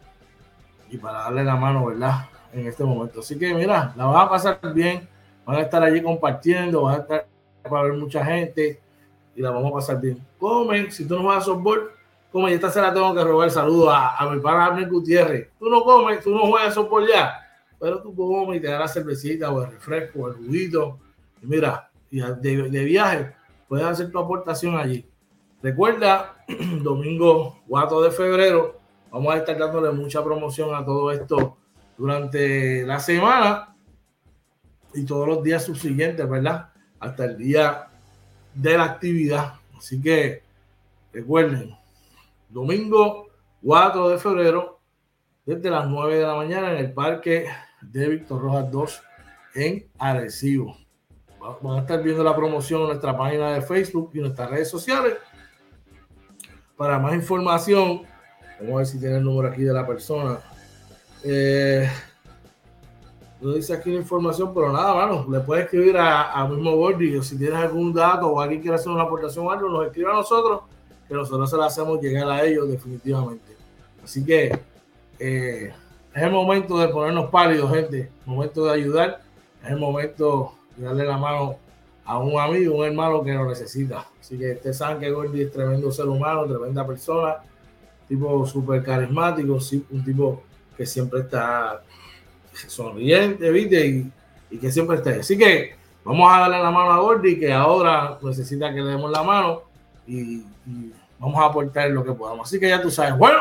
y 0.90 0.96
para 0.96 1.20
darle 1.20 1.44
la 1.44 1.56
mano, 1.56 1.86
¿verdad? 1.86 2.26
En 2.52 2.66
este 2.66 2.84
momento. 2.84 3.20
Así 3.20 3.38
que 3.38 3.52
mira, 3.52 3.92
la 3.96 4.06
vas 4.06 4.26
a 4.26 4.30
pasar 4.30 4.72
bien, 4.72 5.08
van 5.44 5.56
a 5.56 5.62
estar 5.62 5.82
allí 5.82 6.02
compartiendo, 6.02 6.82
van 6.82 6.94
a 6.94 7.02
estar 7.02 7.26
para 7.68 7.82
ver 7.82 7.94
mucha 7.94 8.24
gente 8.24 8.80
y 9.34 9.42
la 9.42 9.50
vamos 9.50 9.72
a 9.72 9.74
pasar 9.74 10.00
bien. 10.00 10.24
Come, 10.38 10.90
si 10.90 11.06
tú 11.06 11.16
no 11.16 11.24
vas 11.24 11.38
a 11.38 11.40
softball, 11.42 11.90
come, 12.30 12.52
y 12.52 12.54
esta 12.54 12.70
se 12.70 12.80
la 12.80 12.94
tengo 12.94 13.14
que 13.14 13.24
robar. 13.24 13.50
Saludo 13.50 13.90
a, 13.90 14.16
a 14.16 14.30
mi 14.30 14.40
pana 14.40 14.66
Abner 14.66 14.88
Gutiérrez. 14.88 15.50
Tú 15.58 15.68
no 15.68 15.82
comes, 15.82 16.22
tú 16.22 16.30
no 16.34 16.46
juegas 16.46 16.74
softball 16.74 17.06
ya, 17.06 17.43
pero 17.78 18.02
tú 18.02 18.14
comes 18.14 18.58
y 18.58 18.60
te 18.60 18.68
da 18.68 18.80
la 18.80 18.88
cervecita 18.88 19.50
o 19.50 19.62
el 19.62 19.70
refresco 19.70 20.20
o 20.20 20.28
el 20.28 20.34
juguito. 20.34 20.98
Y 21.42 21.46
mira, 21.46 21.90
de, 22.10 22.70
de 22.70 22.84
viaje, 22.84 23.34
puedes 23.68 23.86
hacer 23.86 24.10
tu 24.10 24.18
aportación 24.18 24.76
allí. 24.76 25.06
Recuerda, 25.62 26.44
domingo 26.82 27.62
4 27.68 28.02
de 28.02 28.10
febrero, 28.10 28.80
vamos 29.10 29.34
a 29.34 29.38
estar 29.38 29.56
dándole 29.58 29.92
mucha 29.92 30.22
promoción 30.22 30.74
a 30.74 30.84
todo 30.84 31.10
esto 31.10 31.56
durante 31.96 32.84
la 32.84 32.98
semana 32.98 33.74
y 34.92 35.04
todos 35.04 35.26
los 35.26 35.42
días 35.42 35.64
subsiguientes, 35.64 36.28
¿verdad? 36.28 36.70
Hasta 37.00 37.24
el 37.24 37.36
día 37.36 37.88
de 38.54 38.78
la 38.78 38.84
actividad. 38.84 39.54
Así 39.76 40.00
que 40.00 40.42
recuerden, 41.12 41.74
domingo 42.48 43.28
4 43.62 44.10
de 44.10 44.18
febrero, 44.18 44.73
desde 45.46 45.70
las 45.70 45.88
9 45.88 46.16
de 46.16 46.26
la 46.26 46.34
mañana 46.34 46.72
en 46.72 46.78
el 46.78 46.92
parque 46.92 47.46
de 47.82 48.08
Víctor 48.08 48.40
Rojas 48.40 48.70
2 48.70 49.02
en 49.54 49.86
Arecibo. 49.98 50.76
Van 51.60 51.78
a 51.78 51.80
estar 51.80 52.02
viendo 52.02 52.24
la 52.24 52.34
promoción 52.34 52.82
en 52.82 52.86
nuestra 52.88 53.16
página 53.16 53.52
de 53.52 53.62
Facebook 53.62 54.10
y 54.14 54.18
en 54.18 54.24
nuestras 54.24 54.50
redes 54.50 54.70
sociales. 54.70 55.14
Para 56.76 56.98
más 56.98 57.14
información, 57.14 58.02
vamos 58.58 58.74
a 58.74 58.76
ver 58.78 58.86
si 58.86 58.98
tiene 58.98 59.18
el 59.18 59.24
número 59.24 59.48
aquí 59.48 59.62
de 59.62 59.72
la 59.72 59.86
persona. 59.86 60.38
Eh, 61.22 61.88
no 63.42 63.52
dice 63.52 63.74
aquí 63.74 63.90
la 63.90 63.98
información, 63.98 64.54
pero 64.54 64.72
nada, 64.72 64.94
mano, 64.94 65.26
le 65.30 65.40
puedes 65.40 65.64
escribir 65.64 65.98
a, 65.98 66.46
mismo 66.48 66.74
Gordy 66.76 67.22
si 67.22 67.36
tienes 67.36 67.58
algún 67.58 67.92
dato 67.92 68.28
o 68.28 68.40
alguien 68.40 68.62
quiere 68.62 68.76
hacer 68.76 68.90
una 68.90 69.02
aportación 69.02 69.46
o 69.46 69.50
algo, 69.50 69.68
nos 69.68 69.86
escribe 69.86 70.10
a 70.10 70.14
nosotros, 70.14 70.62
que 71.06 71.12
nosotros 71.12 71.50
se 71.50 71.56
la 71.58 71.66
hacemos 71.66 72.00
llegar 72.00 72.30
a 72.30 72.42
ellos 72.42 72.66
definitivamente. 72.70 73.54
Así 74.02 74.24
que 74.24 74.58
eh, 75.26 75.74
es 76.14 76.22
el 76.22 76.30
momento 76.30 76.78
de 76.78 76.88
ponernos 76.88 77.30
pálidos, 77.30 77.72
gente, 77.72 78.10
momento 78.26 78.66
de 78.66 78.72
ayudar, 78.72 79.22
es 79.62 79.70
el 79.70 79.78
momento 79.78 80.54
de 80.76 80.84
darle 80.84 81.04
la 81.04 81.16
mano 81.16 81.56
a 82.04 82.18
un 82.18 82.38
amigo, 82.38 82.76
un 82.76 82.84
hermano 82.84 83.24
que 83.24 83.32
lo 83.32 83.48
necesita. 83.48 84.06
Así 84.20 84.38
que 84.38 84.52
ustedes 84.52 84.76
saben 84.76 85.00
que 85.00 85.10
Gordy 85.10 85.42
es 85.42 85.52
tremendo 85.52 85.90
ser 85.90 86.06
humano, 86.06 86.44
tremenda 86.44 86.86
persona, 86.86 87.36
tipo 88.06 88.46
súper 88.46 88.82
carismático, 88.82 89.58
un 89.90 90.04
tipo 90.04 90.42
que 90.76 90.84
siempre 90.84 91.20
está 91.20 91.82
sonriente, 92.52 93.50
¿viste? 93.50 94.10
Y, 94.50 94.58
que 94.58 94.70
siempre 94.70 94.98
esté. 94.98 95.20
Así 95.20 95.36
que 95.36 95.74
vamos 96.04 96.30
a 96.32 96.40
darle 96.40 96.62
la 96.62 96.70
mano 96.70 96.92
a 96.92 97.00
Gordy, 97.00 97.40
que 97.40 97.52
ahora 97.52 98.18
necesita 98.22 98.72
que 98.72 98.80
le 98.82 98.90
demos 98.90 99.10
la 99.10 99.22
mano 99.22 99.62
y, 100.06 100.44
vamos 101.18 101.42
a 101.42 101.46
aportar 101.46 101.90
lo 101.90 102.04
que 102.04 102.12
podamos. 102.12 102.46
Así 102.46 102.60
que 102.60 102.68
ya 102.68 102.80
tú 102.80 102.90
sabes. 102.90 103.16
Bueno, 103.16 103.38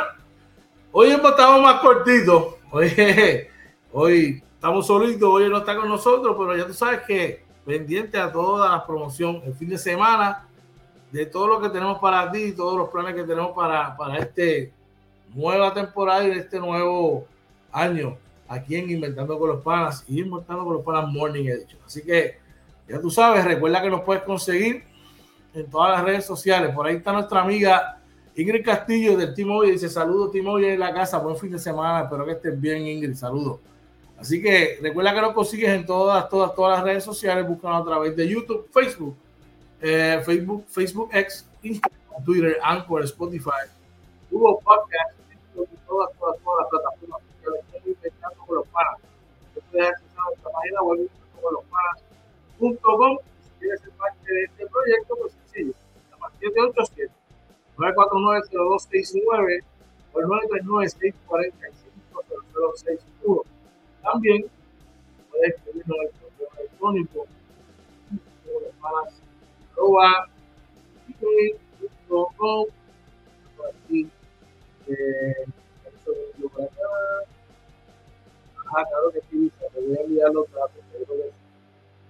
hoy 0.93 1.09
hemos 1.09 1.31
estado 1.31 1.59
más 1.59 1.81
cortitos. 1.81 2.55
Hoy, 2.71 2.91
hoy 3.91 4.43
estamos 4.53 4.87
solitos, 4.87 5.27
hoy 5.27 5.49
no 5.49 5.57
está 5.57 5.75
con 5.75 5.89
nosotros, 5.89 6.35
pero 6.37 6.55
ya 6.55 6.67
tú 6.67 6.73
sabes 6.73 7.01
que 7.01 7.43
pendiente 7.65 8.17
a 8.17 8.31
toda 8.31 8.71
la 8.71 8.85
promoción 8.85 9.41
el 9.45 9.55
fin 9.55 9.69
de 9.69 9.77
semana, 9.77 10.47
de 11.11 11.25
todo 11.25 11.47
lo 11.47 11.61
que 11.61 11.69
tenemos 11.69 11.99
para 11.99 12.31
ti, 12.31 12.53
todos 12.53 12.77
los 12.77 12.89
planes 12.89 13.15
que 13.15 13.23
tenemos 13.23 13.51
para, 13.53 13.97
para 13.97 14.19
este 14.19 14.71
nueva 15.33 15.73
temporada 15.73 16.27
y 16.27 16.31
este 16.31 16.59
nuevo 16.59 17.25
año 17.71 18.17
aquí 18.47 18.75
en 18.75 18.89
Inventando 18.91 19.37
con 19.39 19.49
los 19.49 19.63
Panas 19.63 20.05
y 20.07 20.21
Inventando 20.21 20.63
con 20.63 20.75
los 20.75 20.83
Panas 20.83 21.11
Morning 21.11 21.45
Edition. 21.45 21.81
Así 21.85 22.03
que 22.03 22.37
ya 22.87 23.01
tú 23.01 23.09
sabes, 23.09 23.43
recuerda 23.43 23.81
que 23.81 23.89
nos 23.89 24.01
puedes 24.01 24.21
conseguir 24.23 24.83
en 25.55 25.69
todas 25.69 25.91
las 25.91 26.03
redes 26.03 26.25
sociales. 26.25 26.73
Por 26.75 26.85
ahí 26.85 26.97
está 26.97 27.13
nuestra 27.13 27.41
amiga 27.41 27.99
Ingrid 28.35 28.65
Castillo 28.65 29.15
del 29.15 29.33
Team 29.33 29.51
Hoy. 29.51 29.71
Dice 29.71 29.89
saludos 29.89 30.31
Team 30.31 30.47
Hoy 30.47 30.65
en 30.65 30.79
la 30.79 30.93
casa. 30.93 31.19
Buen 31.19 31.37
fin 31.37 31.51
de 31.51 31.59
semana. 31.59 32.03
Espero 32.03 32.25
que 32.25 32.31
estés 32.31 32.59
bien 32.59 32.87
Ingrid. 32.87 33.15
Saludos. 33.15 33.59
Así 34.17 34.41
que 34.41 34.79
recuerda 34.81 35.13
que 35.13 35.21
nos 35.21 35.33
consigues 35.33 35.69
en 35.69 35.85
todas, 35.85 36.29
todas, 36.29 36.55
todas 36.55 36.77
las 36.77 36.83
redes 36.83 37.03
sociales. 37.03 37.47
Búscanos 37.47 37.81
a 37.81 37.85
través 37.85 38.15
de 38.15 38.27
YouTube, 38.27 38.67
Facebook, 38.71 39.15
eh, 39.81 40.21
Facebook, 40.25 40.65
Facebook 40.67 41.09
X, 41.11 41.45
Instagram, 41.61 42.23
Twitter, 42.23 42.57
Anchor, 42.63 43.03
Spotify, 43.03 43.67
Google 44.31 44.63
Podcast, 44.63 45.17
todas, 45.85 46.09
todas, 46.17 46.37
todas 46.43 46.59
las 46.61 46.69
plataformas 46.69 47.21
con 48.47 48.55
los 48.55 48.67
panas. 48.67 48.99
Nuestra 49.71 50.51
página 50.51 50.81
web 50.83 51.09
los 51.51 51.63
panas.com. 51.65 53.17
Si 53.43 53.59
quieres 53.59 53.81
ser 53.81 53.91
parte 53.91 54.33
de 54.33 54.43
este 54.45 54.62
949 57.91 59.63
o 60.13 60.19
el 60.19 60.27
939 60.27 60.89
645 60.89 61.83
0061. 62.77 63.41
También 64.01 64.45
puedes 65.31 65.55
escribirnos 65.55 65.97
el 65.99 66.11
correo 66.11 66.49
electrónico 66.59 67.27
arroba 69.75 70.27
gmail.com 71.19 72.65
por 73.57 73.67
aquí 73.69 74.09
eh, 74.87 75.45
por 76.03 76.61
acá 76.61 76.83
Ah, 78.75 78.83
claro 78.89 79.11
que 79.11 79.21
sí, 79.29 79.51
te 79.59 79.79
voy 79.79 79.95
a 79.95 80.01
enviar 80.01 80.33
los 80.33 80.51
datos. 80.51 80.81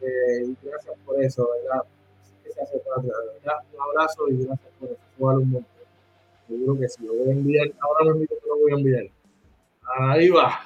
Eh, 0.01 0.45
y 0.45 0.57
gracias 0.61 0.97
por 1.05 1.21
eso, 1.21 1.49
¿verdad? 1.61 1.83
Que 2.41 2.51
se 2.53 2.61
hace 2.61 2.79
parte, 2.79 3.07
¿verdad? 3.07 3.57
Un 3.73 3.81
abrazo 3.81 4.29
y 4.29 4.45
gracias 4.45 4.71
por 4.79 4.89
eso. 4.89 5.02
Vale 5.17 5.39
un 5.39 5.51
montón. 5.51 5.73
Seguro 6.47 6.79
que 6.79 6.89
sí, 6.89 7.05
lo 7.05 7.13
voy 7.13 7.29
a 7.29 7.31
enviar. 7.31 7.67
Ahora 7.79 8.13
mismo 8.13 8.25
te 8.27 8.47
lo 8.47 8.57
voy 8.59 8.71
a 8.71 8.75
enviar. 8.75 9.05
Ahí 9.97 10.29
va. 10.29 10.59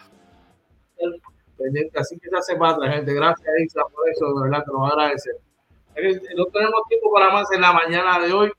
Pendiente, 1.58 2.00
así 2.00 2.18
que 2.20 2.30
se 2.30 2.38
hace 2.38 2.56
patria, 2.56 2.92
gente. 2.92 3.14
Gracias, 3.14 3.48
Isa, 3.66 3.82
por 3.94 4.10
eso, 4.10 4.34
de 4.34 4.44
verdad, 4.44 4.64
te 4.64 4.72
lo 4.72 4.80
voy 4.80 4.90
a 4.90 4.94
agradecer. 4.94 5.36
No 6.36 6.46
tenemos 6.46 6.82
tiempo 6.88 7.12
para 7.12 7.32
más 7.32 7.52
en 7.52 7.62
la 7.62 7.74
mañana 7.74 8.20
de 8.20 8.32
hoy. 8.32 8.52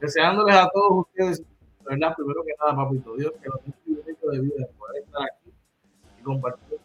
Deseándoles 0.00 0.54
a 0.54 0.68
todos 0.72 1.06
ustedes, 1.06 1.40
de 1.40 1.44
verdad, 1.84 2.14
primero 2.16 2.42
que 2.44 2.52
nada, 2.60 2.76
papito 2.76 3.16
Dios, 3.16 3.32
que 3.42 3.48
nos 3.48 3.64
dé 3.64 3.72
un 4.22 4.32
de 4.32 4.40
vida, 4.40 4.66
poder 4.78 5.02
estar 5.02 5.22
aquí 5.22 5.52
y 6.18 6.22
compartir 6.22 6.78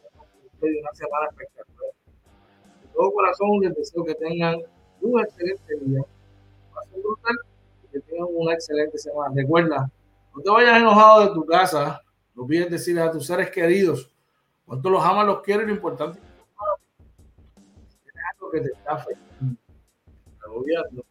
una 0.61 0.93
semana 0.93 1.27
espectacular. 1.29 1.91
De 2.81 2.87
todo 2.93 3.11
corazón 3.11 3.59
les 3.61 3.75
deseo 3.75 4.03
que 4.03 4.15
tengan 4.15 4.61
un 5.01 5.19
excelente 5.19 5.75
día, 5.81 6.01
brutal 6.91 7.35
y 7.35 7.41
que 7.41 7.52
tengan 8.13 8.29
una 8.33 8.53
excelente 8.53 8.97
semana. 8.97 9.33
Recuerda, 9.35 9.91
no 10.35 10.41
te 10.41 10.49
vayas 10.49 10.77
enojado 10.77 11.27
de 11.27 11.33
tu 11.33 11.45
casa, 11.45 12.01
no 12.35 12.43
olvides 12.43 12.69
decirle 12.69 13.01
a 13.01 13.11
tus 13.11 13.25
seres 13.25 13.49
queridos 13.49 14.11
cuánto 14.65 14.89
los 14.89 15.03
amas, 15.03 15.25
los 15.25 15.41
quieres, 15.41 15.67
lo 15.67 15.73
importante 15.73 16.19
es 16.19 16.25
que 16.25 18.01
tienes 18.03 18.23
algo 18.33 18.51
que 18.51 18.61
te 18.61 18.71
está 18.71 18.93
afectando, 18.93 19.57
agobiando, 20.45 21.05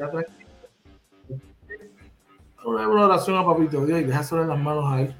no 0.00 0.10
tranquilo. 0.10 0.38
Una 2.64 2.88
oración 2.88 3.36
a 3.36 3.44
Papito 3.44 3.84
Dios 3.84 4.00
y 4.00 4.04
déjaselo 4.04 4.42
en 4.42 4.48
las 4.48 4.58
manos 4.58 4.84
a 4.86 5.00
él 5.02 5.14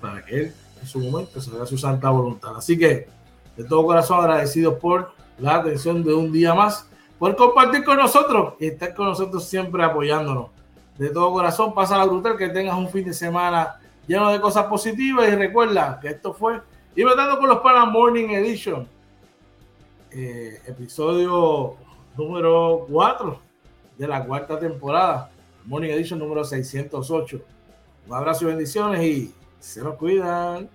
para 0.00 0.24
que 0.24 0.40
él 0.40 0.54
su 0.86 1.00
momento, 1.00 1.40
se 1.40 1.54
haga 1.54 1.66
su 1.66 1.76
santa 1.76 2.10
voluntad. 2.10 2.56
Así 2.56 2.78
que 2.78 3.08
de 3.56 3.64
todo 3.64 3.84
corazón 3.84 4.20
agradecido 4.20 4.78
por 4.78 5.12
la 5.38 5.56
atención 5.56 6.02
de 6.04 6.14
un 6.14 6.32
día 6.32 6.54
más, 6.54 6.88
por 7.18 7.34
compartir 7.36 7.84
con 7.84 7.96
nosotros 7.96 8.54
y 8.58 8.66
estar 8.66 8.94
con 8.94 9.06
nosotros 9.06 9.44
siempre 9.44 9.82
apoyándonos. 9.82 10.48
De 10.98 11.10
todo 11.10 11.32
corazón, 11.32 11.74
pasa 11.74 11.98
la 11.98 12.04
brutal, 12.04 12.36
que 12.36 12.48
tengas 12.48 12.76
un 12.76 12.88
fin 12.88 13.04
de 13.04 13.12
semana 13.12 13.78
lleno 14.06 14.30
de 14.30 14.40
cosas 14.40 14.66
positivas 14.66 15.28
y 15.28 15.34
recuerda 15.34 15.98
que 16.00 16.08
esto 16.08 16.32
fue 16.32 16.60
Inventando 16.98 17.38
con 17.38 17.50
los 17.50 17.58
Panas 17.58 17.92
Morning 17.92 18.30
Edition, 18.30 18.88
eh, 20.10 20.62
episodio 20.66 21.76
número 22.16 22.86
4 22.90 23.38
de 23.98 24.08
la 24.08 24.24
cuarta 24.24 24.58
temporada, 24.58 25.30
Morning 25.66 25.90
Edition 25.90 26.18
número 26.18 26.42
608. 26.42 27.38
Un 28.06 28.14
abrazo 28.14 28.44
y 28.44 28.46
bendiciones 28.46 29.02
y 29.02 29.34
se 29.60 29.82
nos 29.82 29.96
cuidan. 29.96 30.70